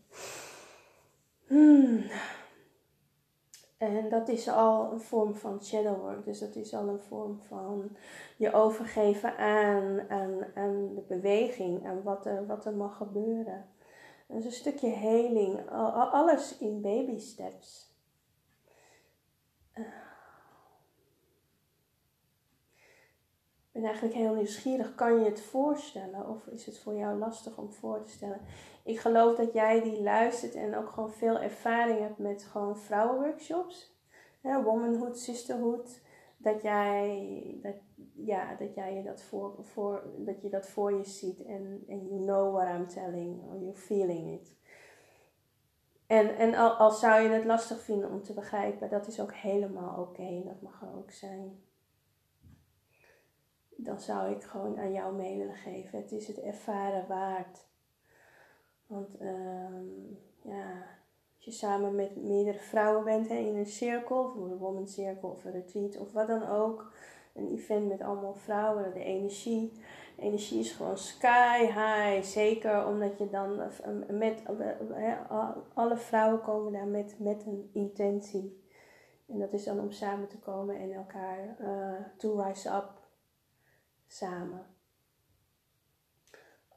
Hmm. 1.46 2.04
En 3.78 4.08
dat 4.08 4.28
is 4.28 4.48
al 4.48 4.92
een 4.92 5.00
vorm 5.00 5.34
van 5.34 5.64
shadow 5.64 6.00
work. 6.00 6.24
Dus 6.24 6.38
dat 6.38 6.56
is 6.56 6.74
al 6.74 6.88
een 6.88 7.00
vorm 7.00 7.40
van 7.40 7.96
je 8.36 8.52
overgeven 8.52 9.36
aan, 9.36 10.10
aan, 10.10 10.44
aan 10.54 10.94
de 10.94 11.04
beweging, 11.08 11.86
aan 11.86 12.02
wat 12.02 12.26
er, 12.26 12.46
wat 12.46 12.66
er 12.66 12.74
mag 12.74 12.96
gebeuren. 12.96 13.68
Dus 14.26 14.44
een 14.44 14.52
stukje 14.52 14.88
heling, 14.88 15.70
alles 15.70 16.58
in 16.58 16.80
baby 16.80 17.18
steps. 17.18 17.92
Uh. 19.74 19.84
Ik 23.67 23.67
ben 23.80 23.86
eigenlijk 23.86 24.18
heel 24.18 24.34
nieuwsgierig. 24.34 24.94
Kan 24.94 25.18
je 25.18 25.24
het 25.24 25.40
voorstellen 25.40 26.28
of 26.28 26.46
is 26.46 26.66
het 26.66 26.78
voor 26.78 26.94
jou 26.94 27.18
lastig 27.18 27.58
om 27.58 27.72
voor 27.72 28.02
te 28.02 28.10
stellen? 28.10 28.40
Ik 28.84 28.98
geloof 28.98 29.36
dat 29.36 29.52
jij 29.52 29.82
die 29.82 30.02
luistert 30.02 30.54
en 30.54 30.76
ook 30.76 30.88
gewoon 30.88 31.12
veel 31.12 31.38
ervaring 31.38 31.98
hebt 31.98 32.18
met 32.18 32.44
gewoon 32.44 32.78
vrouwenworkshops. 32.78 33.96
Womanhood, 34.40 35.18
sisterhood. 35.18 36.00
Dat 36.36 36.62
jij, 36.62 37.58
dat, 37.62 37.74
ja, 38.14 38.54
dat 38.54 38.74
jij 38.74 38.94
je 38.94 39.02
dat 39.02 39.22
voor, 39.22 39.54
voor, 39.60 40.02
dat 40.16 40.42
je 40.42 40.48
dat 40.48 40.66
voor 40.66 40.92
je 40.92 41.04
ziet 41.04 41.44
en 41.44 41.84
you 41.86 42.22
know 42.22 42.54
what 42.54 42.68
I'm 42.68 42.86
telling 42.86 43.42
or 43.42 43.58
you're 43.58 43.78
feeling 43.78 44.40
it. 44.40 44.56
En, 46.06 46.36
en 46.36 46.54
al, 46.54 46.90
zou 46.90 47.22
je 47.22 47.28
het 47.28 47.44
lastig 47.44 47.80
vinden 47.80 48.10
om 48.10 48.22
te 48.22 48.32
begrijpen, 48.32 48.88
dat 48.88 49.06
is 49.06 49.20
ook 49.20 49.34
helemaal 49.34 50.00
oké. 50.00 50.42
Dat 50.44 50.62
mag 50.62 50.84
ook 50.96 51.10
zijn. 51.10 51.66
Dan 53.80 54.00
zou 54.00 54.30
ik 54.30 54.42
gewoon 54.42 54.78
aan 54.78 54.92
jou 54.92 55.14
mee 55.14 55.38
willen 55.38 55.54
geven. 55.54 55.98
Het 55.98 56.12
is 56.12 56.26
het 56.26 56.40
ervaren 56.40 57.06
waard. 57.08 57.66
Want 58.86 59.20
um, 59.20 60.18
ja, 60.42 60.70
als 61.36 61.44
je 61.44 61.50
samen 61.50 61.94
met 61.94 62.16
meerdere 62.16 62.58
vrouwen 62.58 63.04
bent 63.04 63.28
hè, 63.28 63.34
in 63.34 63.56
een 63.56 63.66
cirkel, 63.66 64.18
of 64.18 64.34
een 64.34 64.58
woman 64.58 64.88
circle 64.88 65.28
of 65.28 65.44
een 65.44 65.52
retreat 65.52 65.98
of 65.98 66.12
wat 66.12 66.26
dan 66.26 66.48
ook. 66.48 66.92
Een 67.34 67.48
event 67.48 67.88
met 67.88 68.00
allemaal 68.00 68.34
vrouwen, 68.34 68.92
de 68.92 69.04
energie. 69.04 69.72
Energie 70.16 70.60
is 70.60 70.72
gewoon 70.72 70.98
sky 70.98 71.58
high. 71.60 72.22
Zeker 72.22 72.86
omdat 72.86 73.18
je 73.18 73.30
dan 73.30 73.60
met 74.08 74.42
alle 75.74 75.96
vrouwen 75.96 76.40
komen 76.40 76.72
daar 76.72 76.86
met, 76.86 77.14
met 77.18 77.46
een 77.46 77.70
intentie. 77.72 78.62
En 79.26 79.38
dat 79.38 79.52
is 79.52 79.64
dan 79.64 79.80
om 79.80 79.90
samen 79.90 80.28
te 80.28 80.38
komen 80.38 80.76
en 80.76 80.92
elkaar 80.92 81.56
to 82.16 82.42
rise 82.42 82.68
up 82.68 82.97
samen 84.08 84.66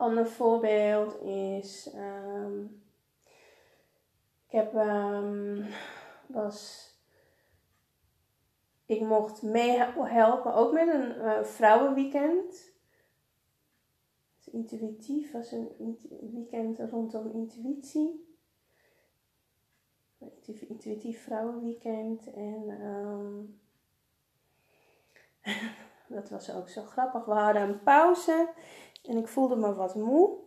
ander 0.01 0.27
voorbeeld 0.27 1.21
is, 1.21 1.93
um, 1.95 2.83
ik 4.47 4.51
heb, 4.51 4.73
um, 4.73 5.65
was, 6.27 6.89
ik 8.85 9.01
mocht 9.01 9.41
meehelpen, 9.41 10.53
ook 10.53 10.73
met 10.73 10.87
een 10.87 11.15
uh, 11.15 11.43
vrouwenweekend. 11.43 12.69
Intuïtief 14.51 15.31
was 15.31 15.51
een 15.51 15.97
weekend 16.31 16.79
rondom 16.79 17.31
intuïtie. 17.31 18.35
Intuïtief 20.67 21.23
vrouwenweekend. 21.23 22.33
En 22.33 22.69
um, 22.81 23.59
dat 26.11 26.29
was 26.29 26.53
ook 26.53 26.69
zo 26.69 26.83
grappig. 26.83 27.25
We 27.25 27.31
hadden 27.31 27.61
een 27.61 27.83
pauze 27.83 28.49
en 29.03 29.17
ik 29.17 29.27
voelde 29.27 29.55
me 29.55 29.73
wat 29.73 29.95
moe. 29.95 30.37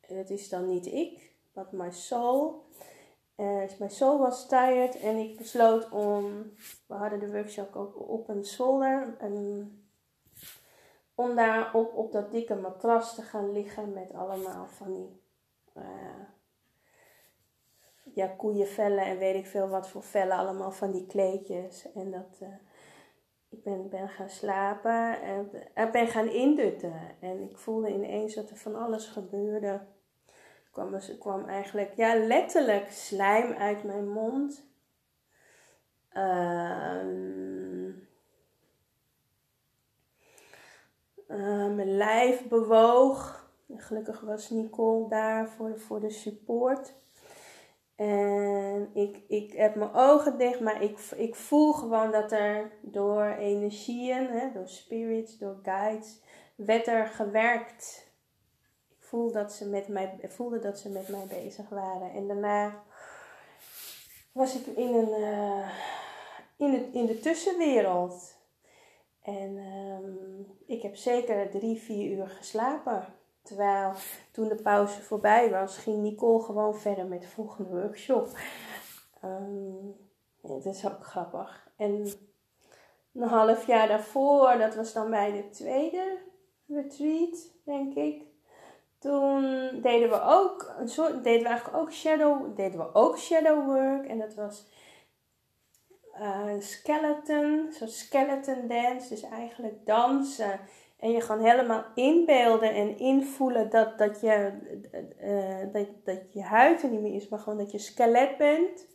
Het 0.00 0.30
is 0.30 0.48
dan 0.48 0.68
niet 0.68 0.86
ik, 0.86 1.34
maar 1.52 1.66
my 1.70 1.90
soul. 1.90 2.66
Uh, 3.36 3.64
my 3.78 3.88
soul 3.88 4.18
was 4.18 4.48
tired 4.48 5.00
en 5.00 5.16
ik 5.16 5.36
besloot 5.36 5.90
om, 5.90 6.52
we 6.86 6.94
hadden 6.94 7.18
de 7.18 7.32
workshop 7.32 7.76
ook 7.76 8.08
op 8.08 8.28
een 8.28 8.44
zolder, 8.44 9.16
en, 9.18 9.86
om 11.14 11.36
daar 11.36 11.74
op, 11.74 11.94
op 11.94 12.12
dat 12.12 12.30
dikke 12.30 12.54
matras 12.54 13.14
te 13.14 13.22
gaan 13.22 13.52
liggen 13.52 13.92
met 13.92 14.12
allemaal 14.12 14.66
van 14.66 14.92
die 14.92 15.22
uh, 15.76 15.84
ja, 18.14 18.26
koeienvellen 18.26 19.04
en 19.04 19.18
weet 19.18 19.34
ik 19.34 19.46
veel 19.46 19.68
wat 19.68 19.88
voor 19.88 20.02
vellen, 20.02 20.36
allemaal 20.36 20.72
van 20.72 20.90
die 20.90 21.06
kleedjes. 21.06 21.92
En 21.92 22.10
dat, 22.10 22.38
uh, 22.42 22.48
ik 23.52 23.62
ben, 23.62 23.88
ben 23.88 24.08
gaan 24.08 24.28
slapen 24.28 25.22
en 25.74 25.90
ben 25.92 26.06
gaan 26.06 26.28
indutten. 26.28 26.94
En 27.20 27.42
ik 27.50 27.58
voelde 27.58 27.88
ineens 27.88 28.34
dat 28.34 28.50
er 28.50 28.56
van 28.56 28.74
alles 28.74 29.06
gebeurde. 29.06 29.66
Er 29.66 30.70
kwam, 30.70 30.94
er 30.94 31.16
kwam 31.18 31.48
eigenlijk, 31.48 31.92
ja, 31.96 32.16
letterlijk 32.16 32.90
slijm 32.90 33.52
uit 33.52 33.84
mijn 33.84 34.08
mond. 34.08 34.70
Uh, 36.14 37.02
mijn 41.74 41.96
lijf 41.96 42.48
bewoog. 42.48 43.50
Gelukkig 43.76 44.20
was 44.20 44.50
Nicole 44.50 45.08
daar 45.08 45.48
voor, 45.48 45.78
voor 45.78 46.00
de 46.00 46.10
support. 46.10 46.94
En 48.02 48.90
ik, 48.94 49.20
ik 49.28 49.52
heb 49.52 49.74
mijn 49.74 49.94
ogen 49.94 50.38
dicht, 50.38 50.60
maar 50.60 50.82
ik, 50.82 50.98
ik 51.16 51.34
voel 51.34 51.72
gewoon 51.72 52.10
dat 52.10 52.32
er 52.32 52.70
door 52.80 53.24
energieën, 53.24 54.26
hè, 54.26 54.52
door 54.52 54.68
spirits, 54.68 55.38
door 55.38 55.58
guides, 55.62 56.20
werd 56.54 56.86
er 56.86 57.06
gewerkt. 57.06 58.10
Ik 58.88 59.04
voel 59.04 59.32
dat 59.32 59.52
ze 59.52 59.68
met 59.68 59.88
mij, 59.88 60.18
voelde 60.22 60.58
dat 60.58 60.78
ze 60.78 60.90
met 60.90 61.08
mij 61.08 61.26
bezig 61.28 61.68
waren. 61.68 62.12
En 62.12 62.26
daarna 62.26 62.82
was 64.32 64.54
ik 64.54 64.66
in, 64.66 64.94
een, 64.94 65.20
uh, 65.20 65.68
in, 66.56 66.70
de, 66.70 66.88
in 66.92 67.06
de 67.06 67.20
tussenwereld. 67.20 68.36
En 69.22 69.56
um, 69.56 70.46
ik 70.66 70.82
heb 70.82 70.96
zeker 70.96 71.50
drie, 71.50 71.80
vier 71.80 72.16
uur 72.16 72.28
geslapen. 72.28 73.04
Terwijl 73.42 73.92
toen 74.32 74.48
de 74.48 74.62
pauze 74.62 75.02
voorbij 75.02 75.50
was, 75.50 75.76
ging 75.76 76.02
Nicole 76.02 76.42
gewoon 76.42 76.74
verder 76.74 77.06
met 77.06 77.20
de 77.20 77.28
volgende 77.28 77.70
workshop. 77.70 78.28
Um, 79.24 79.96
dat 80.40 80.64
is 80.64 80.86
ook 80.86 81.04
grappig. 81.04 81.70
En 81.76 82.12
een 83.14 83.28
half 83.28 83.66
jaar 83.66 83.88
daarvoor, 83.88 84.58
dat 84.58 84.74
was 84.74 84.92
dan 84.92 85.10
bij 85.10 85.32
de 85.32 85.48
tweede 85.48 86.18
retreat, 86.66 87.50
denk 87.64 87.94
ik. 87.94 88.22
Toen 88.98 89.68
deden 89.82 90.08
we 90.08 90.20
ook 90.22 90.74
een 90.78 90.88
soort, 90.88 91.24
deden 91.24 91.42
we 91.42 91.48
eigenlijk 91.48 91.76
ook 91.76 91.92
shadow, 91.92 92.56
deden 92.56 92.78
we 92.78 92.94
ook 92.94 93.18
shadow 93.18 93.66
work. 93.66 94.06
En 94.06 94.18
dat 94.18 94.34
was 94.34 94.66
uh, 96.20 96.58
skeleton, 96.58 97.72
zo'n 97.72 97.88
skeleton 97.88 98.68
dance. 98.68 99.08
Dus 99.08 99.22
eigenlijk 99.22 99.86
dansen 99.86 100.60
en 101.02 101.10
je 101.10 101.20
gewoon 101.20 101.44
helemaal 101.44 101.84
inbeelden 101.94 102.74
en 102.74 102.98
invoelen 102.98 103.70
dat, 103.70 103.98
dat, 103.98 104.20
je, 104.20 104.52
uh, 105.22 105.72
dat, 105.72 105.88
dat 106.04 106.32
je 106.32 106.42
huid 106.42 106.82
er 106.82 106.90
niet 106.90 107.00
meer 107.00 107.14
is, 107.14 107.28
maar 107.28 107.38
gewoon 107.38 107.58
dat 107.58 107.70
je 107.70 107.78
skelet 107.78 108.36
bent. 108.36 108.86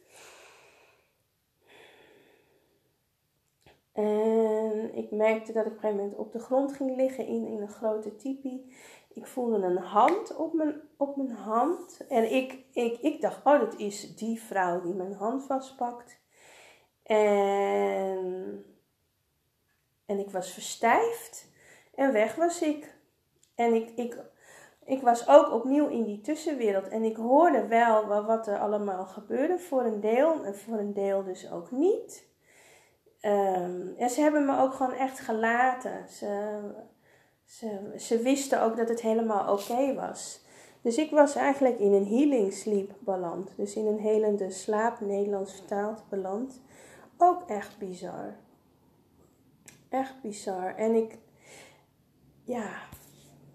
En 3.92 4.96
ik 4.96 5.12
merkte 5.12 5.52
dat 5.52 5.66
ik 5.66 5.72
op 5.72 5.76
een 5.76 5.82
gegeven 5.82 6.04
moment 6.04 6.18
op 6.20 6.32
de 6.32 6.40
grond 6.40 6.74
ging 6.74 6.96
liggen 6.96 7.26
in, 7.26 7.48
in 7.48 7.62
een 7.62 7.70
grote 7.70 8.16
tipi. 8.16 8.74
Ik 9.14 9.26
voelde 9.26 9.66
een 9.66 9.78
hand 9.78 10.36
op 10.36 10.54
mijn, 10.54 10.82
op 10.98 11.16
mijn 11.16 11.32
hand. 11.32 12.08
En 12.10 12.34
ik, 12.34 12.66
ik, 12.74 13.00
ik 13.00 13.22
dacht, 13.22 13.46
oh, 13.46 13.60
dat 13.60 13.76
is 13.76 14.16
die 14.16 14.42
vrouw 14.42 14.82
die 14.82 14.94
mijn 14.94 15.14
hand 15.14 15.44
vastpakt. 15.46 16.20
En, 17.04 18.66
en 20.06 20.20
ik 20.20 20.30
was 20.30 20.52
verstijfd. 20.52 21.56
En 21.98 22.12
weg 22.14 22.36
was 22.36 22.62
ik. 22.62 22.96
En 23.56 23.74
ik, 23.74 23.90
ik, 23.96 24.18
ik 24.86 25.02
was 25.02 25.28
ook 25.28 25.52
opnieuw 25.52 25.88
in 25.88 26.04
die 26.04 26.22
tussenwereld. 26.22 26.88
En 26.88 27.04
ik 27.04 27.16
hoorde 27.16 27.68
wel 27.68 28.24
wat 28.26 28.48
er 28.48 28.60
allemaal 28.60 29.06
gebeurde. 29.06 29.60
Voor 29.60 29.84
een 29.84 30.00
deel 30.00 30.44
en 30.44 30.56
voor 30.56 30.78
een 30.78 30.94
deel 30.94 31.24
dus 31.24 31.52
ook 31.52 31.72
niet. 31.72 32.28
Um, 33.22 33.94
en 33.98 34.10
ze 34.10 34.22
hebben 34.22 34.46
me 34.46 34.60
ook 34.60 34.74
gewoon 34.74 34.94
echt 34.94 35.20
gelaten. 35.20 36.10
Ze, 36.10 36.60
ze, 37.46 37.94
ze 37.98 38.22
wisten 38.22 38.62
ook 38.62 38.78
dat 38.78 38.90
het 38.90 39.02
helemaal 39.02 39.54
oké 39.54 39.94
was. 39.94 40.46
Dus 40.82 40.98
ik 40.98 41.12
was 41.12 41.36
eigenlijk 41.36 41.80
in 41.80 41.94
een 41.94 42.08
healing 42.08 42.54
sleep 42.54 42.92
beland. 43.00 43.54
Dus 43.56 43.76
in 43.76 43.86
een 43.86 44.00
helende 44.00 44.50
slaap, 44.50 45.00
Nederlands 45.00 45.54
vertaald, 45.54 46.04
beland. 46.10 46.62
Ook 47.18 47.50
echt 47.50 47.78
bizar. 47.78 48.36
Echt 49.90 50.22
bizar. 50.22 50.76
En 50.76 50.96
ik, 50.96 51.18
ja, 52.48 52.70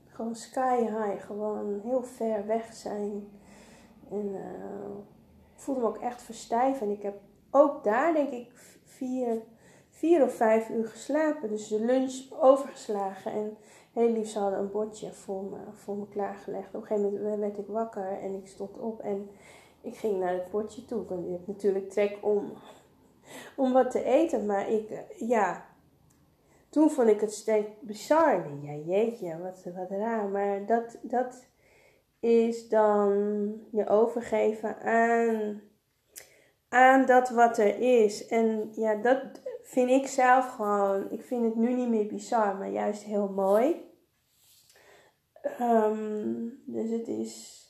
gewoon 0.09 0.35
sky 0.35 0.81
high. 0.81 1.27
Gewoon 1.27 1.81
heel 1.85 2.03
ver 2.03 2.47
weg 2.47 2.75
zijn. 2.75 3.29
En 4.11 4.35
ik 5.55 5.61
voelde 5.61 5.81
me 5.81 5.87
ook 5.87 5.99
echt 5.99 6.23
verstijven. 6.23 6.87
En 6.87 6.93
ik 6.93 7.03
heb 7.03 7.21
ook 7.51 7.85
daar, 7.85 8.13
denk 8.13 8.31
ik, 8.31 8.51
vier, 8.85 9.43
vier 9.91 10.23
of 10.23 10.35
vijf 10.35 10.69
uur 10.69 10.89
geslapen. 10.89 11.49
Dus 11.49 11.69
de 11.69 11.85
lunch 11.85 12.31
overgeslagen. 12.41 13.33
En 13.33 13.57
heel 13.93 14.13
lief, 14.13 14.29
ze 14.29 14.39
hadden 14.39 14.59
een 14.59 14.71
bordje 14.71 15.13
voor 15.13 15.43
me, 15.45 15.59
voor 15.73 15.97
me 15.97 16.09
klaargelegd. 16.09 16.75
Op 16.75 16.81
een 16.81 16.87
gegeven 16.87 17.13
moment 17.13 17.41
werd 17.41 17.59
ik 17.59 17.67
wakker 17.67 18.19
en 18.21 18.35
ik 18.35 18.47
stond 18.47 18.79
op 18.79 19.01
en 19.01 19.31
ik 19.81 19.97
ging 19.97 20.19
naar 20.19 20.33
het 20.33 20.51
bordje 20.51 20.85
toe. 20.85 21.03
Ik 21.03 21.09
heb 21.09 21.47
natuurlijk 21.47 21.91
trek 21.91 22.19
om, 22.21 22.53
om 23.57 23.73
wat 23.73 23.91
te 23.91 24.03
eten. 24.03 24.47
Maar 24.47 24.71
ik, 24.71 25.05
ja, 25.19 25.65
toen 26.73 26.91
vond 26.91 27.09
ik 27.09 27.21
het 27.21 27.33
steeds 27.33 27.69
bizar. 27.81 28.47
Ja, 28.63 28.73
jeetje, 28.73 29.39
wat, 29.39 29.89
raar. 29.91 30.29
Maar 30.29 30.67
dat, 30.67 30.99
dat 31.03 31.47
is 32.21 32.69
dan 32.69 33.11
je 33.73 33.89
overgeven 33.89 34.79
aan, 34.81 35.61
aan 36.69 37.07
dat 37.07 37.31
wat 37.31 37.59
er 37.59 38.03
is. 38.03 38.27
En 38.27 38.73
ja, 38.75 38.95
dat 38.95 39.23
vind 39.63 39.91
ik 39.91 40.07
zelf 40.07 40.49
gewoon, 40.49 41.11
ik 41.11 41.23
vind 41.23 41.45
het 41.45 41.55
nu 41.55 41.73
niet 41.75 41.89
meer 41.89 42.07
bizar, 42.07 42.57
maar 42.57 42.71
juist 42.71 43.03
heel 43.03 43.29
mooi. 43.29 43.91
Ehm, 45.43 46.49
dus 46.65 46.91
het 46.91 47.09
is, 47.09 47.65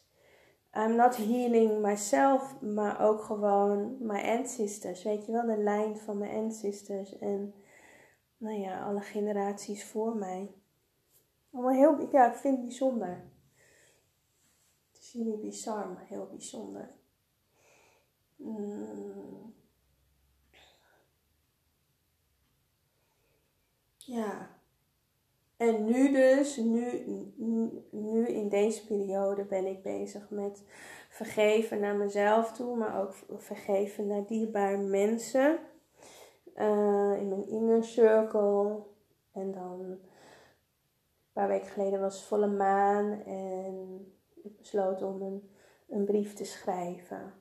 I'm 0.76 0.94
not 0.94 1.16
healing 1.16 1.80
myself, 1.80 2.60
maar 2.60 3.00
ook 3.00 3.22
gewoon 3.22 3.96
my 4.00 4.36
ancestors. 4.38 5.02
Weet 5.02 5.26
je 5.26 5.32
wel, 5.32 5.46
de 5.46 5.62
lijn 5.62 5.96
van 5.96 6.18
mijn 6.18 6.36
ancestors 6.44 7.18
en 7.18 7.54
nou 8.42 8.60
ja, 8.60 8.84
alle 8.84 9.00
generaties 9.00 9.84
voor 9.84 10.16
mij. 10.16 10.54
Allemaal 11.52 11.72
heel, 11.72 12.08
ja, 12.12 12.32
ik 12.32 12.38
vind 12.38 12.56
het 12.56 12.66
bijzonder. 12.66 13.30
Het 14.92 15.00
is 15.00 15.14
niet 15.14 15.40
bizar, 15.40 15.88
maar 15.88 16.06
heel 16.06 16.26
bijzonder. 16.26 16.94
Mm. 18.36 19.54
Ja. 23.96 24.60
En 25.56 25.84
nu 25.84 26.12
dus, 26.12 26.56
nu, 26.56 27.04
nu 27.90 28.26
in 28.26 28.48
deze 28.48 28.86
periode 28.86 29.44
ben 29.44 29.66
ik 29.66 29.82
bezig 29.82 30.30
met 30.30 30.64
vergeven 31.08 31.80
naar 31.80 31.96
mezelf 31.96 32.52
toe, 32.52 32.76
maar 32.76 33.00
ook 33.00 33.14
vergeven 33.36 34.06
naar 34.06 34.26
dierbare 34.26 34.76
mensen. 34.78 35.58
Uh, 36.56 37.16
in 37.20 37.28
mijn 37.28 37.48
inner 37.48 37.84
circle. 37.84 38.82
En 39.32 39.52
dan 39.52 39.80
een 39.80 40.00
paar 41.32 41.48
weken 41.48 41.68
geleden 41.68 42.00
was 42.00 42.24
volle 42.24 42.46
maan 42.46 43.22
en 43.22 44.06
ik 44.42 44.56
besloot 44.56 45.02
om 45.02 45.22
een, 45.22 45.50
een 45.88 46.04
brief 46.04 46.34
te 46.34 46.44
schrijven. 46.44 47.34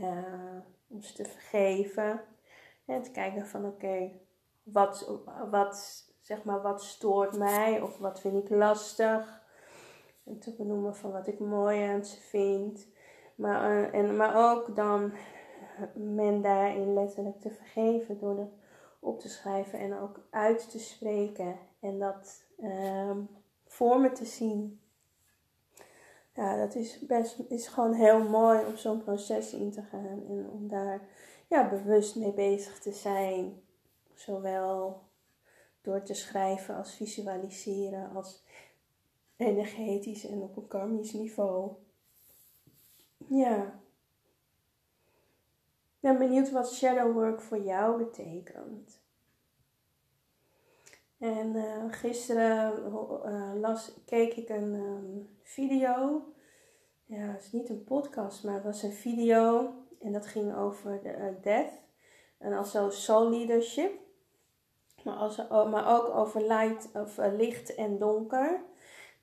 Uh, 0.00 0.58
om 0.88 1.02
ze 1.02 1.14
te 1.14 1.24
vergeven. 1.24 2.20
En 2.84 3.02
te 3.02 3.10
kijken 3.10 3.46
van 3.46 3.66
oké, 3.66 4.10
wat, 4.62 5.20
wat, 5.50 6.04
zeg 6.20 6.44
maar, 6.44 6.62
wat 6.62 6.82
stoort 6.82 7.38
mij 7.38 7.80
of 7.80 7.98
wat 7.98 8.20
vind 8.20 8.44
ik 8.44 8.56
lastig. 8.56 9.44
En 10.24 10.38
te 10.38 10.54
benoemen 10.54 10.96
van 10.96 11.12
wat 11.12 11.26
ik 11.26 11.38
mooi 11.38 11.82
aan 11.82 12.04
ze 12.04 12.20
vind. 12.20 12.86
Maar, 13.34 13.70
uh, 13.70 13.94
en, 13.94 14.16
maar 14.16 14.50
ook 14.50 14.76
dan 14.76 15.12
men 15.94 16.42
daarin 16.42 16.94
letterlijk 16.94 17.40
te 17.40 17.50
vergeven 17.50 18.18
door 18.18 18.38
het 18.38 18.52
op 18.98 19.20
te 19.20 19.28
schrijven 19.28 19.78
en 19.78 19.98
ook 19.98 20.20
uit 20.30 20.70
te 20.70 20.78
spreken. 20.78 21.58
En 21.80 21.98
dat 21.98 22.44
um, 22.62 23.28
voor 23.66 24.00
me 24.00 24.12
te 24.12 24.24
zien. 24.24 24.80
Ja, 26.34 26.56
dat 26.56 26.74
is 26.74 26.98
best 26.98 27.38
is 27.48 27.66
gewoon 27.66 27.92
heel 27.92 28.28
mooi 28.28 28.64
om 28.64 28.76
zo'n 28.76 29.02
proces 29.02 29.52
in 29.52 29.70
te 29.70 29.82
gaan 29.82 30.22
en 30.28 30.48
om 30.52 30.68
daar 30.68 31.00
ja, 31.48 31.68
bewust 31.68 32.16
mee 32.16 32.32
bezig 32.32 32.78
te 32.78 32.92
zijn. 32.92 33.62
Zowel 34.14 35.00
door 35.80 36.02
te 36.02 36.14
schrijven 36.14 36.76
als 36.76 36.94
visualiseren, 36.94 38.14
als 38.14 38.42
energetisch 39.36 40.26
en 40.26 40.42
op 40.42 40.56
een 40.56 40.68
karmisch 40.68 41.12
niveau. 41.12 41.70
Ja. 43.28 43.80
Ben 46.06 46.18
benieuwd 46.18 46.50
wat 46.50 46.72
shadow 46.72 47.12
work 47.12 47.40
voor 47.40 47.58
jou 47.58 48.04
betekent. 48.04 49.00
En 51.18 51.54
uh, 51.54 51.84
gisteren 51.88 52.72
uh, 53.24 53.52
las, 53.60 53.92
keek 54.04 54.34
ik 54.34 54.48
een 54.48 54.74
um, 54.74 55.28
video. 55.42 56.22
Ja, 57.04 57.18
het 57.18 57.42
is 57.42 57.52
niet 57.52 57.68
een 57.68 57.84
podcast, 57.84 58.44
maar 58.44 58.54
het 58.54 58.64
was 58.64 58.82
een 58.82 58.92
video. 58.92 59.74
En 60.00 60.12
dat 60.12 60.26
ging 60.26 60.56
over 60.56 61.00
de, 61.02 61.16
uh, 61.16 61.42
death. 61.42 61.72
En 62.38 62.52
also 62.52 62.90
soul 62.90 63.30
leadership. 63.30 63.92
Maar, 65.02 65.14
als, 65.14 65.36
maar 65.48 65.96
ook 65.96 66.08
over 66.14 66.46
light, 66.46 66.88
of, 66.94 67.16
licht 67.16 67.74
en 67.74 67.98
donker. 67.98 68.60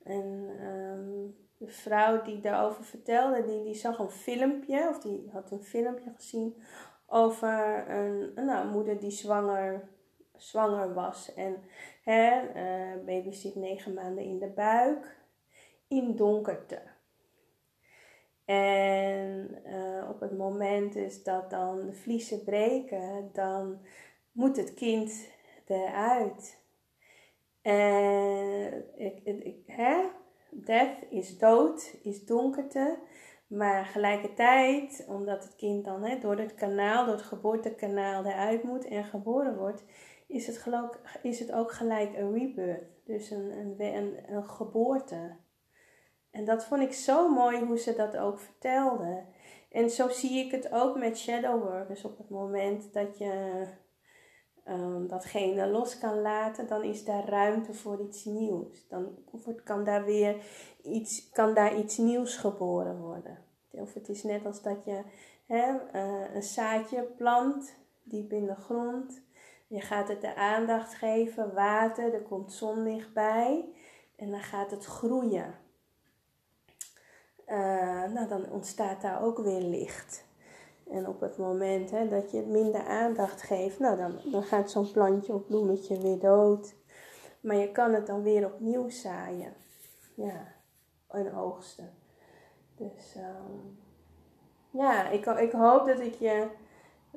En 0.04 0.50
um, 0.66 1.38
de 1.66 1.72
vrouw 1.72 2.22
die 2.22 2.40
daarover 2.40 2.84
vertelde, 2.84 3.46
die, 3.46 3.64
die 3.64 3.74
zag 3.74 4.00
een 4.00 4.10
filmpje, 4.10 4.90
of 4.90 5.00
die 5.00 5.30
had 5.32 5.52
een 5.52 5.64
filmpje 5.64 6.12
gezien 6.16 6.64
over 7.06 7.90
een, 7.90 8.32
nou, 8.36 8.68
moeder 8.68 9.00
die 9.00 9.12
zwanger, 9.12 9.90
zwanger 10.38 10.94
was. 10.94 11.34
En 11.34 11.64
hè, 12.04 12.42
uh, 12.42 13.06
baby 13.06 13.32
zit 13.32 13.56
negen 13.56 13.94
maanden 13.94 14.24
in 14.24 14.40
de 14.40 14.50
buik, 14.50 15.18
in 15.88 16.16
donkerte. 16.16 16.82
En 18.46 19.62
uh, 19.66 20.10
op 20.10 20.20
het 20.20 20.38
moment 20.38 20.96
is 20.96 21.24
dat 21.24 21.50
dan 21.50 21.86
de 21.86 21.94
vliezen 21.94 22.44
breken, 22.44 23.30
dan 23.34 23.80
moet 24.32 24.58
het 24.58 24.74
kind 24.74 25.30
eruit. 25.66 26.62
En 27.62 28.86
ik, 28.96 29.20
ik, 29.24 29.64
hè? 29.66 30.04
Death 30.56 30.98
is 31.10 31.38
dood, 31.38 31.96
is 32.04 32.26
donkerte. 32.26 32.98
Maar 33.48 33.86
gelijkertijd, 33.86 35.06
omdat 35.08 35.44
het 35.44 35.56
kind 35.56 35.86
dan 35.86 36.04
hè, 36.04 36.20
door 36.20 36.38
het 36.38 36.56
kanaal, 36.56 37.06
door 37.06 37.14
het 37.16 37.24
geboortekanaal 37.24 38.26
eruit 38.26 38.64
moet 38.64 38.86
en 38.86 39.04
geboren 39.04 39.58
wordt, 39.58 39.84
is 40.28 40.48
het, 40.48 40.58
geloof, 40.58 41.00
is 41.22 41.40
het 41.40 41.52
ook 41.52 41.72
gelijk 41.72 42.18
een 42.18 42.34
rebirth. 42.34 42.84
Dus 43.06 43.30
een, 43.30 43.52
een, 43.52 43.76
een, 43.80 44.18
een 44.28 44.46
geboorte. 44.46 45.36
En 46.32 46.46
dat 46.46 46.66
vond 46.66 46.82
ik 46.82 46.94
zo 46.94 47.30
mooi 47.30 47.64
hoe 47.64 47.78
ze 47.78 47.96
dat 47.96 48.18
ook 48.18 48.40
vertelde. 48.40 49.24
En 49.72 49.90
zo 49.90 50.10
zie 50.10 50.46
ik 50.46 50.52
het 50.52 50.72
ook 50.72 50.98
met 50.98 51.18
shadow 51.18 51.64
workers 51.64 52.06
op 52.06 52.18
het 52.18 52.30
moment 52.30 52.94
dat 52.94 53.18
je 53.18 53.64
um, 54.70 55.08
datgene 55.08 55.68
los 55.68 55.98
kan 55.98 56.22
laten, 56.22 56.68
dan 56.68 56.84
is 56.84 57.06
daar 57.06 57.26
ruimte 57.30 57.74
voor 57.74 58.02
iets 58.02 58.26
nieuws. 58.26 58.88
Dan 58.88 59.18
kan 59.64 59.84
daar 59.84 60.06
weer 60.06 60.36
iets, 60.84 61.30
kan 61.30 61.54
daar 61.54 61.78
iets 61.78 61.98
nieuws 61.98 62.36
geboren 62.36 63.00
worden. 63.00 63.38
Of 63.72 63.94
het 63.94 64.10
is 64.10 64.24
net 64.24 64.46
als 64.46 64.62
dat 64.62 64.86
je 64.86 65.04
hè, 65.46 65.74
uh, 65.94 66.36
een 66.36 66.44
zaadje 66.44 67.04
plant, 67.04 67.76
diep 68.04 68.32
in 68.32 68.46
de 68.46 68.56
grond. 68.56 69.22
Je 69.68 69.82
gaat 69.82 70.08
het 70.08 70.22
de 70.22 70.36
aandacht 70.36 70.94
geven, 70.94 71.54
water, 71.54 72.14
er 72.14 72.22
komt 72.22 72.54
zonlicht 72.54 73.14
bij. 73.14 73.66
En 74.16 74.32
dan 74.32 74.42
gaat 74.42 74.72
het 74.72 74.86
groeien. 74.86 75.56
Uh, 77.48 78.04
nou, 78.04 78.28
dan 78.28 78.50
ontstaat 78.50 79.02
daar 79.02 79.24
ook 79.24 79.38
weer 79.38 79.62
licht. 79.62 80.26
En 80.90 81.08
op 81.08 81.20
het 81.20 81.38
moment 81.38 81.92
hè, 81.92 82.08
dat 82.08 82.32
je 82.32 82.38
het 82.38 82.48
minder 82.48 82.86
aandacht 82.86 83.42
geeft, 83.42 83.80
nou 83.80 83.98
dan, 83.98 84.20
dan 84.32 84.44
gaat 84.44 84.72
zo'n 84.72 84.92
plantje 84.92 85.34
of 85.34 85.46
bloemetje 85.46 86.02
weer 86.02 86.20
dood. 86.20 86.76
Maar 87.42 87.56
je 87.56 87.72
kan 87.72 87.94
het 87.94 88.08
dan 88.08 88.24
weer 88.24 88.46
opnieuw 88.46 88.90
zaaien. 88.90 89.54
Ja, 90.16 90.54
en 91.08 91.36
oogsten. 91.36 91.94
Dus 92.76 93.16
um, 93.16 93.80
ja, 94.70 95.10
ik, 95.10 95.26
ik 95.26 95.52
hoop 95.52 95.86
dat 95.86 96.00
ik 96.00 96.14
je 96.14 96.48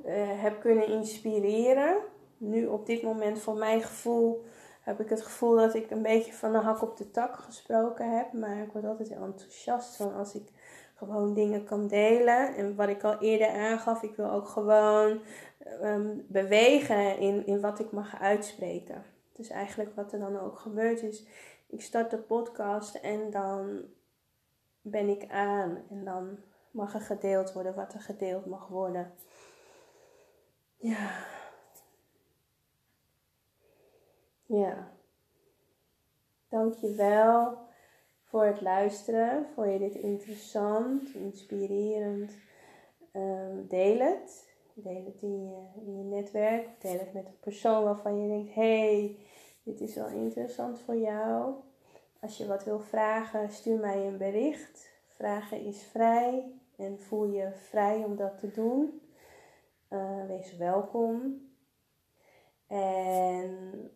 uh, 0.04 0.42
heb 0.42 0.60
kunnen 0.60 0.88
inspireren. 0.88 1.96
Nu 2.36 2.66
op 2.66 2.86
dit 2.86 3.02
moment 3.02 3.38
voor 3.38 3.56
mijn 3.56 3.82
gevoel 3.82 4.44
heb 4.80 5.00
ik 5.00 5.08
het 5.08 5.22
gevoel 5.22 5.56
dat 5.56 5.74
ik 5.74 5.90
een 5.90 6.02
beetje 6.02 6.32
van 6.32 6.52
de 6.52 6.58
hak 6.58 6.82
op 6.82 6.96
de 6.96 7.10
tak 7.10 7.36
gesproken 7.36 8.16
heb. 8.16 8.32
Maar 8.32 8.62
ik 8.62 8.72
word 8.72 8.84
altijd 8.84 9.10
enthousiast 9.10 9.96
van 9.96 10.14
als 10.14 10.34
ik 10.34 10.48
gewoon 10.96 11.34
dingen 11.34 11.64
kan 11.64 11.86
delen. 11.86 12.54
En 12.54 12.76
wat 12.76 12.88
ik 12.88 13.04
al 13.04 13.18
eerder 13.18 13.48
aangaf, 13.48 14.02
ik 14.02 14.16
wil 14.16 14.30
ook 14.30 14.48
gewoon 14.48 15.20
ehm, 15.58 16.16
bewegen 16.26 17.18
in, 17.18 17.46
in 17.46 17.60
wat 17.60 17.78
ik 17.78 17.90
mag 17.90 18.20
uitspreken. 18.20 19.04
Dus 19.32 19.48
eigenlijk 19.48 19.94
wat 19.94 20.12
er 20.12 20.18
dan 20.18 20.38
ook 20.38 20.58
gebeurt 20.58 21.02
is, 21.02 21.26
ik 21.66 21.82
start 21.82 22.10
de 22.10 22.18
podcast 22.18 22.94
en 22.94 23.30
dan 23.30 23.84
ben 24.80 25.08
ik 25.08 25.30
aan 25.30 25.82
en 25.90 26.04
dan 26.04 26.38
mag 26.70 26.94
er 26.94 27.00
gedeeld 27.00 27.52
worden 27.52 27.74
wat 27.74 27.94
er 27.94 28.00
gedeeld 28.00 28.46
mag 28.46 28.68
worden. 28.68 29.12
Ja. 30.76 31.10
Ja. 34.46 34.90
Dank 36.48 36.74
je 36.74 36.94
wel 36.94 37.65
voor 38.36 38.44
het 38.44 38.60
luisteren. 38.60 39.46
Vond 39.54 39.72
je 39.72 39.78
dit 39.78 39.94
interessant, 39.94 41.14
inspirerend? 41.14 42.32
Um, 43.12 43.66
deel 43.68 43.98
het. 43.98 44.48
Deel 44.74 45.04
het 45.04 45.22
in 45.22 45.44
je, 45.44 45.92
je 45.96 46.02
netwerk. 46.02 46.68
Deel 46.80 46.98
het 46.98 47.12
met 47.12 47.26
een 47.26 47.40
persoon 47.40 47.84
waarvan 47.84 48.20
je 48.20 48.28
denkt: 48.28 48.54
hey, 48.54 49.16
dit 49.62 49.80
is 49.80 49.94
wel 49.94 50.08
interessant 50.08 50.80
voor 50.80 50.96
jou. 50.96 51.54
Als 52.20 52.36
je 52.36 52.46
wat 52.46 52.64
wil 52.64 52.80
vragen, 52.80 53.50
stuur 53.50 53.78
mij 53.78 54.06
een 54.06 54.18
bericht. 54.18 54.90
Vragen 55.06 55.64
is 55.64 55.82
vrij 55.82 56.52
en 56.76 57.00
voel 57.00 57.24
je 57.24 57.50
vrij 57.52 58.04
om 58.04 58.16
dat 58.16 58.38
te 58.38 58.50
doen. 58.50 59.00
Uh, 59.90 60.26
wees 60.26 60.56
welkom. 60.56 61.40
En 62.66 63.90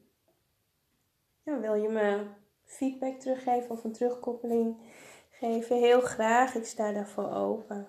wil 1.42 1.74
je 1.74 1.88
me 1.88 2.38
feedback 2.70 3.20
teruggeven 3.20 3.70
of 3.70 3.84
een 3.84 3.92
terugkoppeling 3.92 4.76
geven? 5.30 5.76
Heel 5.76 6.00
graag, 6.00 6.54
ik 6.54 6.64
sta 6.64 6.92
daarvoor 6.92 7.30
open. 7.32 7.88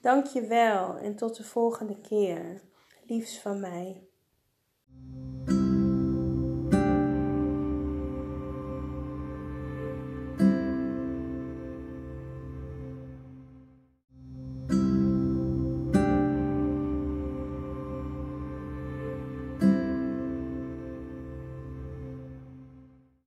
Dank 0.00 0.26
je 0.26 0.46
wel 0.46 0.96
en 0.96 1.16
tot 1.16 1.36
de 1.36 1.44
volgende 1.44 2.00
keer. 2.00 2.62
Liefs 3.06 3.38
van 3.38 3.60
mij. 3.60 4.08